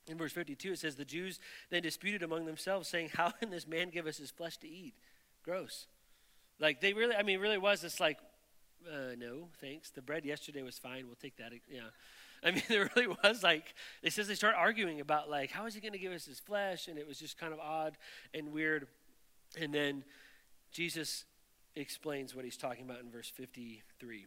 [0.08, 1.38] in verse 52, it says, The Jews
[1.70, 4.94] then disputed among themselves, saying, How can this man give us his flesh to eat?
[5.42, 5.86] Gross.
[6.58, 8.18] Like, they really, I mean, really was this like,
[8.86, 9.90] uh, no, thanks.
[9.90, 11.06] The bread yesterday was fine.
[11.06, 11.52] We'll take that.
[11.70, 11.80] Yeah.
[12.44, 15.74] I mean, there really was like, it says they start arguing about, like, how is
[15.74, 16.86] he going to give us his flesh?
[16.86, 17.96] And it was just kind of odd
[18.32, 18.86] and weird.
[19.60, 20.04] And then
[20.70, 21.24] Jesus
[21.74, 24.26] explains what he's talking about in verse 53.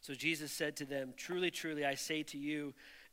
[0.00, 2.74] So Jesus said to them, Truly, truly, I say to you,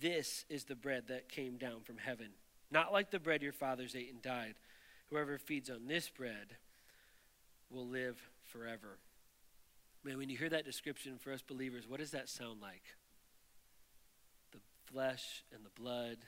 [0.00, 2.30] This is the bread that came down from heaven,
[2.70, 4.54] not like the bread your fathers ate and died.
[5.10, 6.56] Whoever feeds on this bread
[7.70, 8.98] will live forever.
[10.02, 12.82] Man, when you hear that description for us believers, what does that sound like?
[14.52, 16.18] The flesh and the blood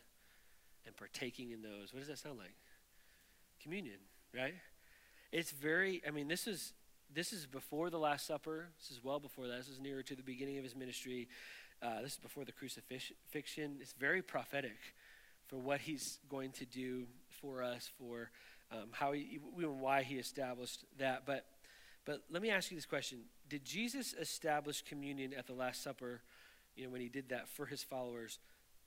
[0.86, 1.92] and partaking in those.
[1.92, 2.54] What does that sound like?
[3.62, 3.98] Communion,
[4.34, 4.54] right?
[5.32, 6.72] It's very, I mean, this is
[7.12, 8.68] this is before the Last Supper.
[8.78, 9.58] This is well before that.
[9.58, 11.28] This is nearer to the beginning of his ministry.
[11.82, 13.76] Uh, this is before the crucifixion.
[13.80, 14.78] It's very prophetic
[15.46, 17.06] for what he's going to do
[17.40, 18.30] for us, for
[18.72, 21.22] um, how he, why he established that.
[21.26, 21.44] But
[22.06, 26.22] but let me ask you this question Did Jesus establish communion at the Last Supper,
[26.74, 28.38] you know, when he did that for his followers,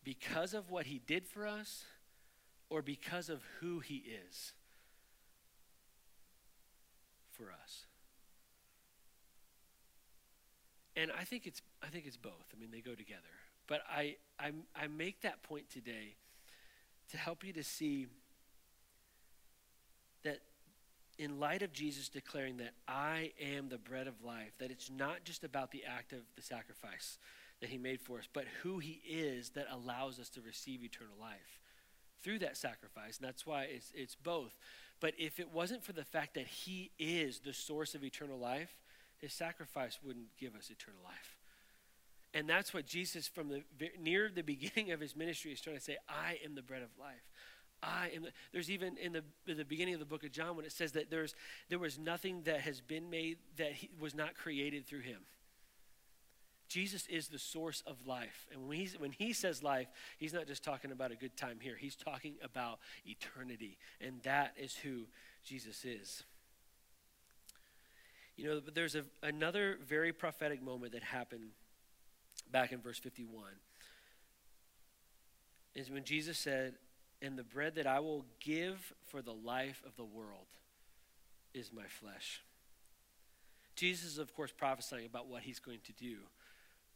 [0.04, 1.84] because of what he did for us
[2.70, 4.54] or because of who he is
[7.32, 7.86] for us?
[11.00, 12.46] And I think it's I think it's both.
[12.56, 13.22] I mean, they go together.
[13.68, 16.16] But I I, I make that point today
[17.12, 18.08] to help you to see
[20.24, 20.40] that
[21.18, 25.24] in light of Jesus declaring that I am the bread of life, that it's not
[25.24, 27.18] just about the act of the sacrifice
[27.62, 31.16] that he made for us, but who he is that allows us to receive eternal
[31.20, 31.60] life
[32.24, 33.18] through that sacrifice.
[33.18, 34.58] And that's why it's, it's both.
[35.00, 38.78] But if it wasn't for the fact that he is the source of eternal life,
[39.20, 41.38] his sacrifice wouldn't give us eternal life.
[42.34, 43.64] And that's what Jesus, from the
[44.00, 46.90] near the beginning of his ministry, is trying to say I am the bread of
[47.00, 47.28] life.
[47.82, 48.24] I am.
[48.24, 50.72] The, there's even in the, in the beginning of the book of John when it
[50.72, 51.34] says that there's
[51.70, 55.22] there was nothing that has been made that he, was not created through him.
[56.68, 58.46] Jesus is the source of life.
[58.52, 59.88] And when, he's, when he says life,
[60.20, 61.76] he's not just talking about a good time here.
[61.76, 63.80] He's talking about eternity.
[64.00, 65.08] And that is who
[65.44, 66.24] Jesus is.
[68.40, 71.50] You know, but there's a, another very prophetic moment that happened
[72.50, 73.44] back in verse 51.
[75.76, 76.76] Is when Jesus said,
[77.22, 80.48] and the bread that I will give for the life of the world
[81.54, 82.42] is my flesh.
[83.76, 86.16] Jesus is, of course, prophesying about what he's going to do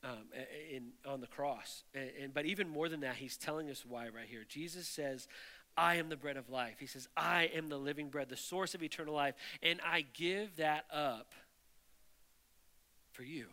[0.02, 0.24] um,
[0.72, 1.84] in, on the cross.
[1.94, 4.46] And, and, but even more than that, he's telling us why right here.
[4.48, 5.28] Jesus says,
[5.78, 6.76] I am the bread of life.
[6.80, 10.56] He says, I am the living bread, the source of eternal life, and I give
[10.58, 11.32] that up
[13.12, 13.48] for you.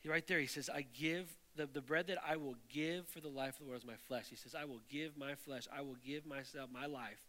[0.00, 3.20] He, right there, he says, I give the, the bread that I will give for
[3.20, 4.26] the life of the world is my flesh.
[4.28, 7.26] He says, I will give my flesh, I will give myself, my life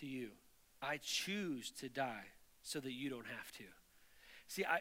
[0.00, 0.30] to you.
[0.82, 2.26] I choose to die
[2.62, 3.64] so that you don't have to.
[4.48, 4.80] See, I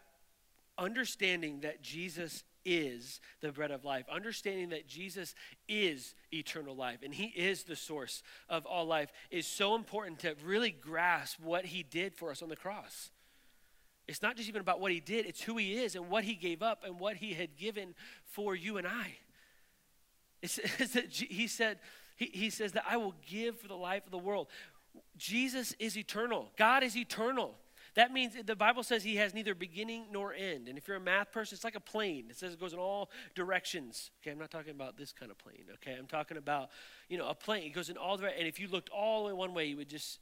[0.78, 5.36] understanding that Jesus is the bread of life, understanding that Jesus
[5.69, 10.36] is eternal life and he is the source of all life is so important to
[10.43, 13.12] really grasp what he did for us on the cross.
[14.08, 16.36] It's not just even about what he did, it's who he is and what he
[16.36, 19.17] gave up and what he had given for you and I.
[20.41, 21.80] It's, it's that he said,
[22.15, 24.47] he, he says that I will give for the life of the world.
[25.17, 26.49] Jesus is eternal.
[26.58, 27.56] God is eternal.
[27.95, 30.67] That means the Bible says he has neither beginning nor end.
[30.67, 32.25] And if you're a math person, it's like a plane.
[32.29, 34.12] It says it goes in all directions.
[34.21, 35.63] Okay, I'm not talking about this kind of plane.
[35.75, 36.69] Okay, I'm talking about,
[37.08, 37.63] you know, a plane.
[37.63, 38.39] It goes in all directions.
[38.39, 40.19] And if you looked all the way one way, you would just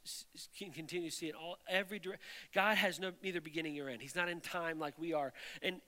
[0.56, 2.24] continue to see it all every direction.
[2.54, 4.00] God has no neither beginning nor end.
[4.00, 5.32] He's not in time like we are.
[5.60, 5.80] And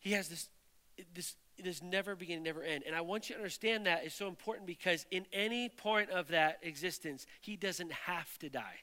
[0.00, 0.48] he has this
[1.14, 2.82] this this never beginning, never end.
[2.84, 6.28] And I want you to understand that is so important because in any point of
[6.28, 8.80] that existence, he doesn't have to die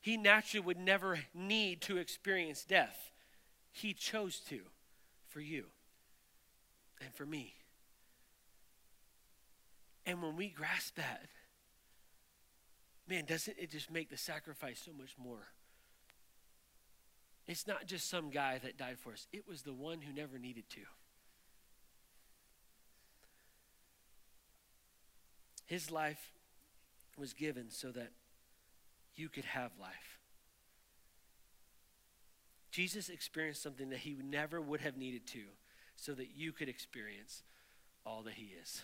[0.00, 3.12] he naturally would never need to experience death.
[3.72, 4.60] He chose to
[5.28, 5.66] for you
[7.00, 7.54] and for me.
[10.06, 11.26] And when we grasp that,
[13.08, 15.48] man, doesn't it just make the sacrifice so much more?
[17.46, 20.38] It's not just some guy that died for us, it was the one who never
[20.38, 20.80] needed to.
[25.66, 26.32] His life
[27.16, 28.10] was given so that
[29.16, 30.18] you could have life.
[32.70, 35.42] Jesus experienced something that he never would have needed to
[35.96, 37.42] so that you could experience
[38.06, 38.82] all that he is.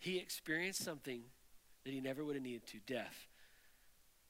[0.00, 1.22] He experienced something
[1.84, 3.26] that he never would have needed to death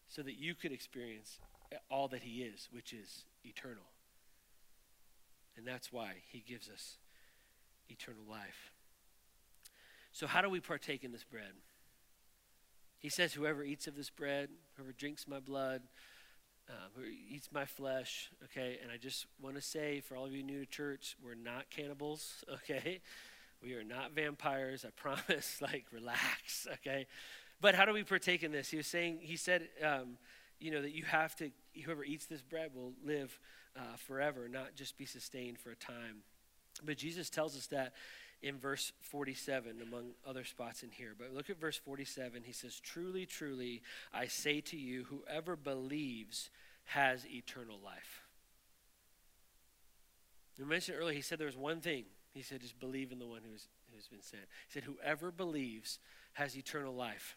[0.09, 1.39] so that you could experience
[1.91, 3.83] all that he is, which is eternal.
[5.57, 6.97] And that's why he gives us
[7.89, 8.73] eternal life.
[10.13, 11.53] So, how do we partake in this bread?
[13.05, 15.83] He says, Whoever eats of this bread, whoever drinks my blood,
[16.71, 18.79] um, who eats my flesh, okay?
[18.83, 21.69] And I just want to say for all of you new to church, we're not
[21.69, 23.03] cannibals, okay?
[23.63, 25.61] We are not vampires, I promise.
[25.61, 27.07] like, relax, okay?
[27.61, 28.71] But how do we partake in this?
[28.71, 30.17] He was saying, he said, um,
[30.59, 31.51] you know, that you have to,
[31.85, 33.39] whoever eats this bread will live
[33.77, 36.23] uh, forever, not just be sustained for a time.
[36.83, 37.93] But Jesus tells us that
[38.45, 41.15] in verse 47, among other spots in here.
[41.19, 42.43] But look at verse 47.
[42.45, 43.81] He says, Truly, truly,
[44.13, 46.51] I say to you, whoever believes
[46.85, 48.23] has eternal life.
[50.59, 52.05] We mentioned earlier, he said there was one thing.
[52.35, 54.43] He said, just believe in the one who's, who's been sent.
[54.69, 55.99] He said, whoever believes
[56.35, 57.37] has eternal life.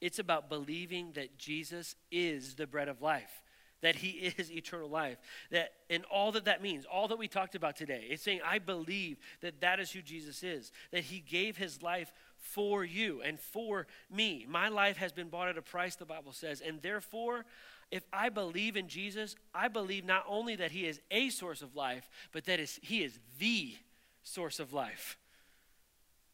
[0.00, 3.42] It's about believing that Jesus is the bread of life
[3.84, 5.18] that he is eternal life.
[5.50, 8.06] That and all that that means, all that we talked about today.
[8.10, 10.72] It's saying I believe that that is who Jesus is.
[10.90, 14.46] That he gave his life for you and for me.
[14.48, 17.44] My life has been bought at a price the Bible says, and therefore
[17.90, 21.76] if I believe in Jesus, I believe not only that he is a source of
[21.76, 23.74] life, but that is, he is the
[24.22, 25.16] source of life.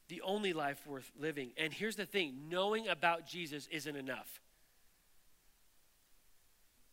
[0.08, 1.50] The only life worth living.
[1.58, 4.40] And here's the thing knowing about Jesus isn't enough.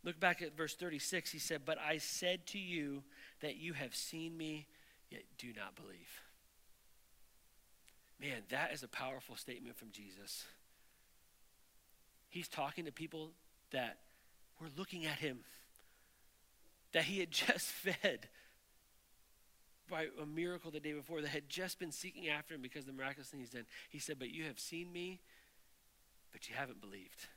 [0.08, 1.34] Look back at verse 36.
[1.34, 3.04] He said, But I said to you
[3.42, 4.66] that you have seen me,
[5.12, 6.22] yet do not believe.
[8.18, 10.46] Man, that is a powerful statement from Jesus.
[12.30, 13.32] He's talking to people
[13.72, 13.98] that
[14.62, 15.40] were looking at him,
[16.94, 18.30] that he had just fed
[19.90, 22.88] by a miracle the day before, that had just been seeking after him because of
[22.88, 23.66] the miraculous thing he's done.
[23.90, 25.20] He said, But you have seen me,
[26.32, 27.28] but you haven't believed.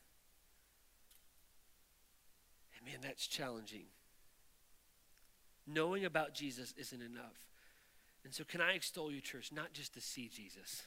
[2.81, 3.85] And man, that's challenging.
[5.67, 7.47] Knowing about Jesus isn't enough.
[8.25, 10.83] And so, can I extol you, church, not just to see Jesus,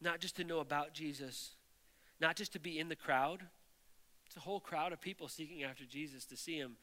[0.00, 1.52] not just to know about Jesus,
[2.20, 3.42] not just to be in the crowd.
[4.26, 6.76] It's a whole crowd of people seeking after Jesus to see him.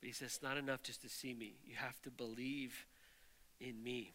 [0.00, 1.54] But he says, it's not enough just to see me.
[1.66, 2.86] You have to believe
[3.60, 4.14] in me.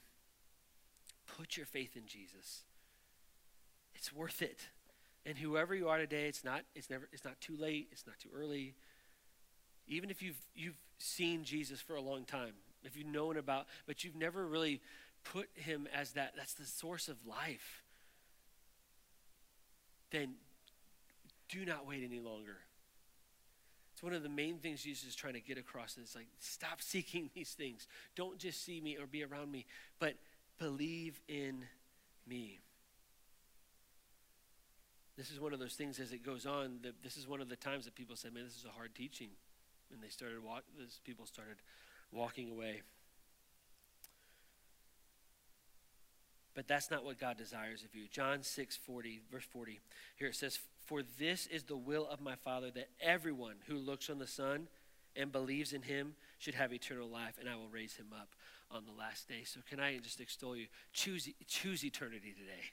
[1.38, 2.64] Put your faith in Jesus.
[3.94, 4.60] It's worth it.
[5.26, 8.20] And whoever you are today, it's not, it's never, it's not too late, it's not
[8.20, 8.76] too early.
[9.88, 14.04] Even if you've you've seen Jesus for a long time, if you've known about, but
[14.04, 14.82] you've never really
[15.24, 17.84] put him as that, that's the source of life,
[20.12, 20.36] then
[21.50, 22.58] do not wait any longer.
[23.94, 25.98] It's one of the main things Jesus is trying to get across.
[25.98, 27.88] Is like, stop seeking these things.
[28.16, 29.66] Don't just see me or be around me,
[30.00, 30.16] but
[30.60, 31.64] believe in
[32.28, 32.60] me.
[35.18, 36.80] This is one of those things as it goes on.
[36.84, 38.94] That this is one of the times that people said, "Man, this is a hard
[38.94, 39.30] teaching,"
[39.92, 40.64] and they started walk.
[40.84, 41.58] As people started
[42.12, 42.82] walking away.
[46.54, 48.08] But that's not what God desires of you.
[48.08, 49.80] John 6 40, verse 40.
[50.16, 54.10] Here it says, For this is the will of my Father, that everyone who looks
[54.10, 54.70] on the Son
[55.18, 58.30] and believes in him should have eternal life, and I will raise him up
[58.72, 59.44] on the last day.
[59.44, 60.68] So can I just extol you?
[60.94, 62.72] Choose, choose eternity today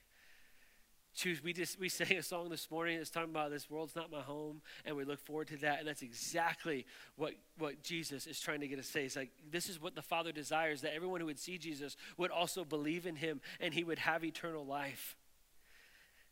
[1.15, 4.11] choose we just we sang a song this morning that's talking about this world's not
[4.11, 6.87] my home and we look forward to that and that's exactly
[7.17, 9.05] what what jesus is trying to get us to say.
[9.05, 12.31] It's like this is what the father desires that everyone who would see jesus would
[12.31, 15.17] also believe in him and he would have eternal life.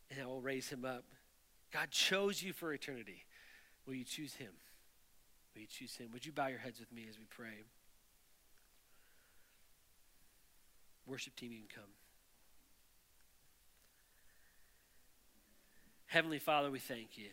[0.09, 1.05] And i will raise him up.
[1.71, 3.23] God chose you for eternity.
[3.85, 4.51] Will you choose him?
[5.53, 6.09] Will you choose him?
[6.13, 7.63] Would you bow your heads with me as we pray?
[11.05, 12.00] Worship team you can come
[16.11, 17.29] Heavenly Father, we thank you.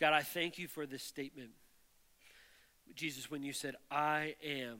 [0.00, 1.50] God, I thank you for this statement.
[2.94, 4.78] Jesus, when you said, I am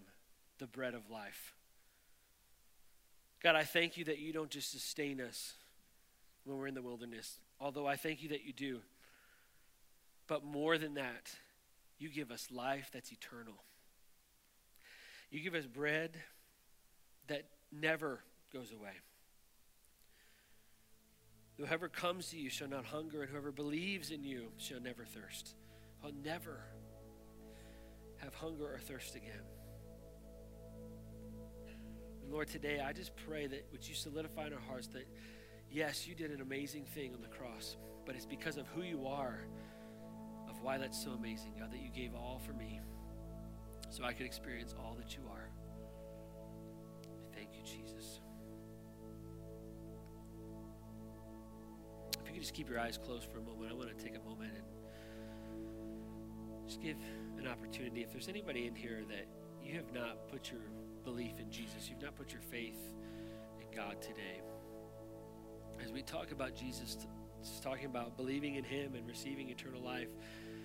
[0.58, 1.52] the bread of life.
[3.42, 5.52] God, I thank you that you don't just sustain us
[6.44, 8.78] when we're in the wilderness, although I thank you that you do.
[10.26, 11.34] But more than that,
[11.98, 13.56] you give us life that's eternal.
[15.30, 16.16] You give us bread
[17.26, 18.92] that never goes away.
[21.58, 25.54] Whoever comes to you shall not hunger, and whoever believes in you shall never thirst.
[26.04, 26.60] I'll never
[28.18, 29.42] have hunger or thirst again.
[32.22, 35.06] And Lord, today I just pray that would you solidify in our hearts that
[35.70, 39.06] yes, you did an amazing thing on the cross, but it's because of who you
[39.06, 39.46] are,
[40.50, 42.80] of why that's so amazing, God, that you gave all for me
[43.88, 45.48] so I could experience all that you are.
[52.40, 54.64] Just keep your eyes closed for a moment, I want to take a moment and
[56.66, 56.96] just give
[57.38, 58.02] an opportunity.
[58.02, 59.26] If there's anybody in here that
[59.64, 60.60] you have not put your
[61.04, 62.78] belief in Jesus, you've not put your faith
[63.60, 64.42] in God today,
[65.84, 66.96] as we talk about Jesus,
[67.62, 70.08] talking about believing in Him and receiving eternal life,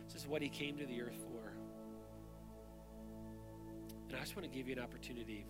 [0.08, 1.54] this is what He came to the earth for.
[4.08, 5.46] And I just want to give you an opportunity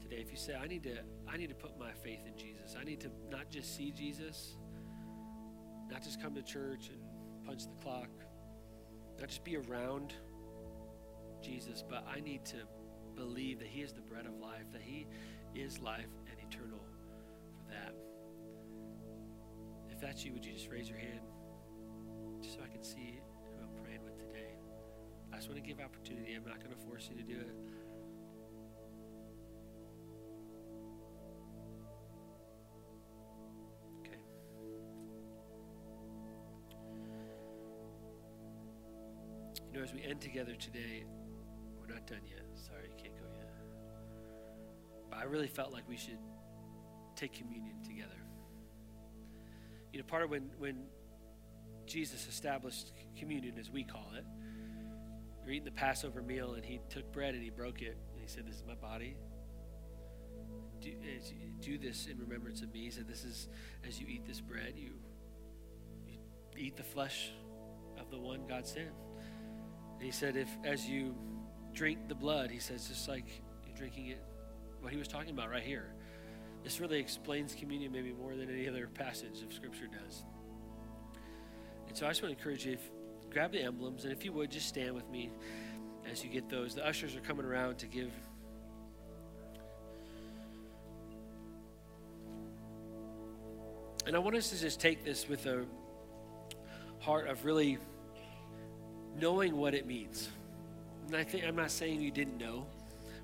[0.00, 0.16] today.
[0.16, 2.76] If you say, I need to, I need to put my faith in Jesus.
[2.80, 4.56] I need to not just see Jesus,
[5.90, 7.00] not just come to church and
[7.44, 8.08] punch the clock,
[9.18, 10.14] not just be around
[11.42, 12.56] Jesus, but I need to
[13.16, 15.06] believe that He is the bread of life, that He
[15.54, 17.94] is life and eternal for that.
[19.90, 21.20] If that's you, would you just raise your hand
[22.42, 23.20] just so I can see
[23.56, 24.54] who I'm praying with today?
[25.32, 26.34] I just want to give opportunity.
[26.34, 27.54] I'm not going to force you to do it.
[39.78, 41.04] Know, as we end together today,
[41.78, 42.42] we're not done yet.
[42.54, 43.52] Sorry, can't go yet.
[45.10, 46.18] But I really felt like we should
[47.14, 48.16] take communion together.
[49.92, 50.84] You know, part of when, when
[51.86, 54.24] Jesus established communion, as we call it,
[55.44, 58.26] you're eating the Passover meal, and he took bread and he broke it, and he
[58.26, 59.16] said, This is my body.
[60.80, 60.92] Do,
[61.60, 62.84] do this in remembrance of me.
[62.84, 63.48] He said, This is,
[63.86, 64.90] as you eat this bread, you,
[66.06, 66.18] you
[66.56, 67.30] eat the flesh
[67.98, 68.90] of the one God sent.
[69.98, 71.14] And he said, if as you
[71.74, 74.22] drink the blood, he says, just like you're drinking it,
[74.80, 75.92] what he was talking about right here.
[76.62, 80.24] This really explains communion maybe more than any other passage of Scripture does.
[81.88, 82.90] And so I just want to encourage you, if,
[83.30, 85.30] grab the emblems, and if you would, just stand with me
[86.10, 86.74] as you get those.
[86.74, 88.12] The ushers are coming around to give.
[94.06, 95.66] And I want us to just take this with a
[97.00, 97.78] heart of really
[99.20, 100.28] knowing what it means.
[101.06, 102.66] And I think I'm not saying you didn't know,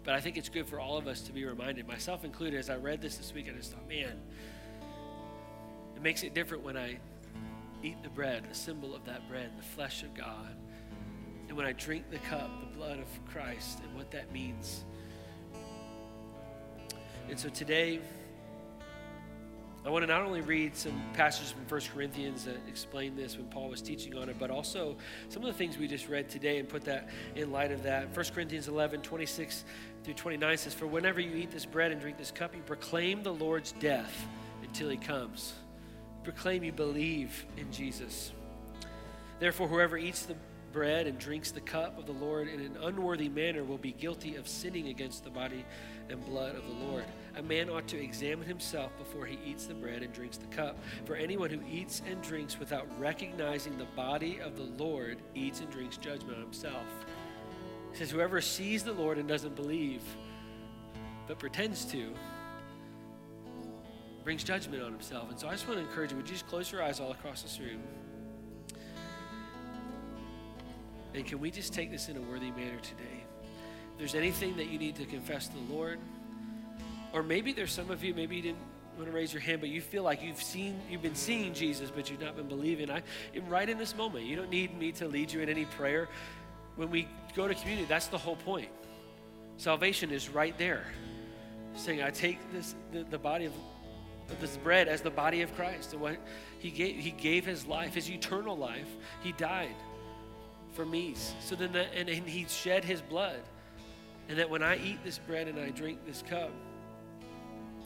[0.05, 2.59] but I think it's good for all of us to be reminded, myself included.
[2.59, 4.20] As I read this this week, I just thought, man,
[5.97, 6.99] it makes it different when I
[7.82, 10.57] eat the bread, the symbol of that bread, the flesh of God,
[11.49, 14.84] and when I drink the cup, the blood of Christ, and what that means.
[17.28, 18.01] And so today.
[19.87, 23.47] I want to not only read some passages from 1 Corinthians that explain this when
[23.49, 24.97] Paul was teaching on it, but also
[25.28, 28.16] some of the things we just read today and put that in light of that.
[28.16, 29.64] 1 Corinthians 11, 26
[30.03, 33.22] through 29 says, For whenever you eat this bread and drink this cup, you proclaim
[33.22, 34.26] the Lord's death
[34.62, 35.53] until he comes.
[36.22, 38.32] Proclaim you believe in Jesus.
[39.39, 40.37] Therefore, whoever eats the
[40.72, 44.37] bread and drinks the cup of the Lord in an unworthy manner will be guilty
[44.37, 45.62] of sinning against the body
[46.09, 47.05] and blood of the Lord
[47.37, 50.78] a man ought to examine himself before he eats the bread and drinks the cup.
[51.05, 55.70] For anyone who eats and drinks without recognizing the body of the Lord eats and
[55.70, 56.87] drinks judgment on himself.
[57.93, 60.03] He says, Whoever sees the Lord and doesn't believe,
[61.26, 62.12] but pretends to,
[64.22, 65.30] brings judgment on himself.
[65.30, 67.12] And so I just want to encourage you, would you just close your eyes all
[67.12, 67.82] across this room?
[71.14, 73.24] And can we just take this in a worthy manner today?
[73.93, 76.01] If there's anything that you need to confess to the Lord,
[77.15, 78.59] or maybe there's some of you, maybe you didn't
[78.97, 81.91] want to raise your hand, but you feel like you've seen, you've been seeing Jesus,
[81.91, 82.91] but you've not been believing.
[82.91, 83.03] I,
[83.49, 86.09] right in this moment, you don't need me to lead you in any prayer.
[86.75, 88.69] When we go to community, that's the whole point.
[89.57, 90.85] Salvation is right there.
[91.77, 93.53] Saying, I take this the, the body of,
[94.41, 95.93] this bread as the body of Christ.
[95.93, 96.17] And what
[96.59, 98.89] he gave, he gave his life, his eternal life.
[99.23, 99.77] He died
[100.73, 101.15] for me.
[101.41, 103.41] So then, and, and he shed his blood.
[104.29, 106.51] And that when I eat this bread and I drink this cup,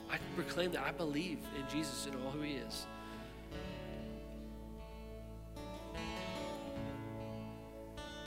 [0.09, 2.85] I proclaim that I believe in Jesus and all who he is.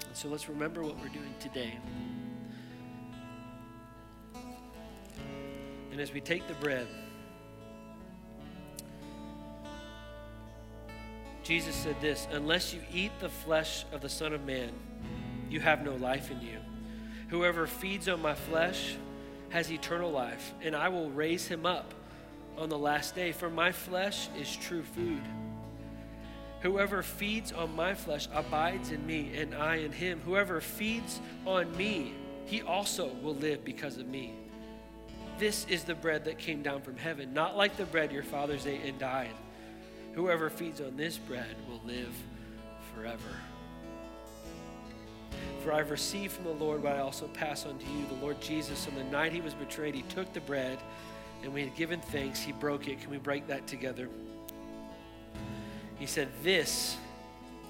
[0.06, 1.78] And so let's remember what we're doing today.
[5.90, 6.86] And as we take the bread,
[11.42, 14.72] Jesus said this Unless you eat the flesh of the Son of Man,
[15.50, 16.58] you have no life in you.
[17.28, 18.96] Whoever feeds on my flesh
[19.52, 21.94] has eternal life, and I will raise him up
[22.56, 23.32] on the last day.
[23.32, 25.22] For my flesh is true food.
[26.60, 30.20] Whoever feeds on my flesh abides in me, and I in him.
[30.24, 32.14] Whoever feeds on me,
[32.46, 34.34] he also will live because of me.
[35.38, 38.66] This is the bread that came down from heaven, not like the bread your fathers
[38.66, 39.34] ate and died.
[40.14, 42.14] Whoever feeds on this bread will live
[42.94, 43.18] forever.
[45.62, 48.06] For I've received from the Lord what I also pass on to you.
[48.06, 50.78] The Lord Jesus, on the night he was betrayed, he took the bread,
[51.44, 52.40] and we had given thanks.
[52.40, 53.00] He broke it.
[53.00, 54.08] Can we break that together?
[55.98, 56.96] He said, This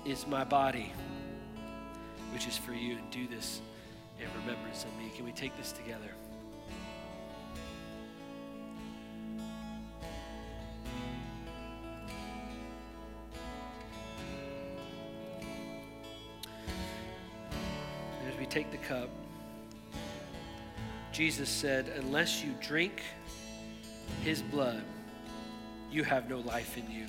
[0.07, 0.91] is my body,
[2.33, 3.61] which is for you, and do this
[4.19, 5.11] in remembrance of me.
[5.15, 6.11] Can we take this together?
[18.43, 19.09] We take the cup,
[21.13, 23.01] Jesus said, Unless you drink
[24.25, 24.83] his blood,
[25.93, 27.07] you have no life in you.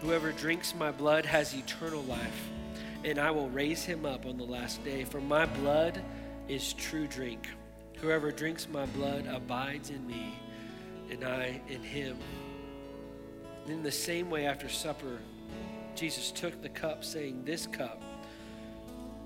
[0.00, 2.48] Whoever drinks my blood has eternal life,
[3.04, 5.04] and I will raise him up on the last day.
[5.04, 6.02] For my blood
[6.48, 7.46] is true drink.
[7.98, 10.32] Whoever drinks my blood abides in me,
[11.10, 12.16] and I in him.
[13.66, 15.18] In the same way, after supper,
[15.94, 18.02] Jesus took the cup, saying, This cup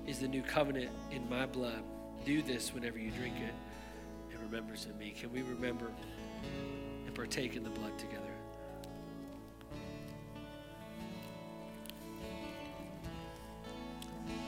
[0.07, 1.83] is the new covenant in my blood.
[2.25, 3.53] Do this whenever you drink it
[4.33, 5.13] in remembrance of me.
[5.19, 5.91] Can we remember
[7.05, 8.23] and partake in the blood together?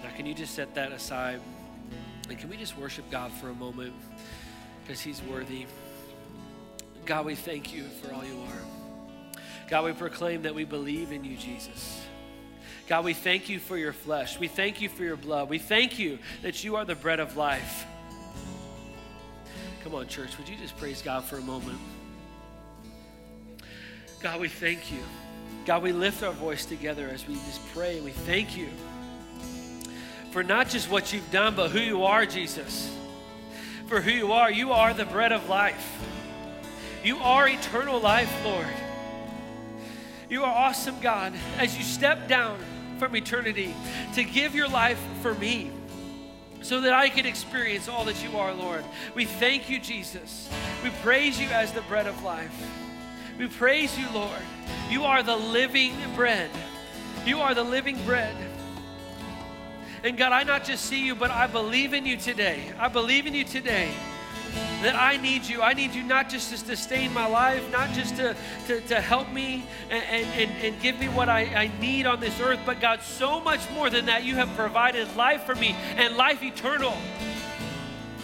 [0.01, 1.41] Now, can you just set that aside?
[2.29, 3.93] And can we just worship God for a moment?
[4.83, 5.65] Because He's worthy.
[7.05, 9.41] God, we thank you for all you are.
[9.69, 12.01] God, we proclaim that we believe in you, Jesus.
[12.89, 14.39] God, we thank you for your flesh.
[14.39, 15.47] We thank you for your blood.
[15.47, 17.85] We thank you that you are the bread of life.
[19.83, 21.77] Come on, church, would you just praise God for a moment?
[24.21, 24.97] God, we thank you.
[25.67, 28.01] God, we lift our voice together as we just pray.
[28.01, 28.69] We thank you
[30.31, 32.91] for not just what you've done, but who you are, Jesus.
[33.85, 34.51] For who you are.
[34.51, 35.99] You are the bread of life.
[37.03, 38.65] You are eternal life, Lord.
[40.27, 42.57] You are awesome, God, as you step down
[42.99, 43.73] from eternity
[44.13, 45.71] to give your life for me
[46.61, 48.83] so that I can experience all that you are, Lord.
[49.15, 50.49] We thank you, Jesus.
[50.83, 52.53] We praise you as the bread of life.
[53.37, 54.41] We praise you, Lord.
[54.89, 56.49] You are the living bread.
[57.25, 58.35] You are the living bread.
[60.03, 62.61] And God, I not just see you, but I believe in you today.
[62.77, 63.91] I believe in you today
[64.81, 65.61] that I need you.
[65.61, 68.35] I need you not just to sustain my life, not just to,
[68.67, 72.39] to, to help me and, and, and give me what I, I need on this
[72.39, 76.15] earth, but God, so much more than that, you have provided life for me and
[76.15, 76.95] life eternal.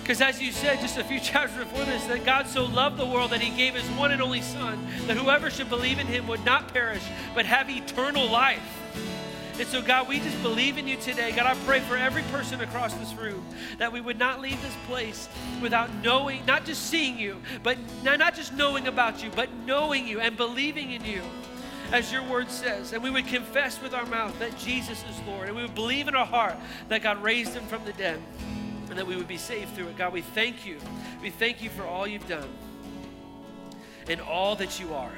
[0.01, 3.05] Because as you said just a few chapters before this, that God so loved the
[3.05, 6.27] world that he gave his one and only Son, that whoever should believe in him
[6.27, 7.03] would not perish,
[7.33, 8.84] but have eternal life.
[9.57, 11.31] And so, God, we just believe in you today.
[11.31, 13.45] God, I pray for every person across this room
[13.77, 15.29] that we would not leave this place
[15.61, 20.19] without knowing, not just seeing you, but not just knowing about you, but knowing you
[20.19, 21.21] and believing in you
[21.93, 22.91] as your word says.
[22.91, 25.47] And we would confess with our mouth that Jesus is Lord.
[25.47, 26.55] And we would believe in our heart
[26.89, 28.21] that God raised him from the dead
[28.89, 29.97] and that we would be saved through it.
[29.97, 30.79] God, we thank you.
[31.21, 32.49] We thank you for all you've done
[34.07, 35.11] and all that you are.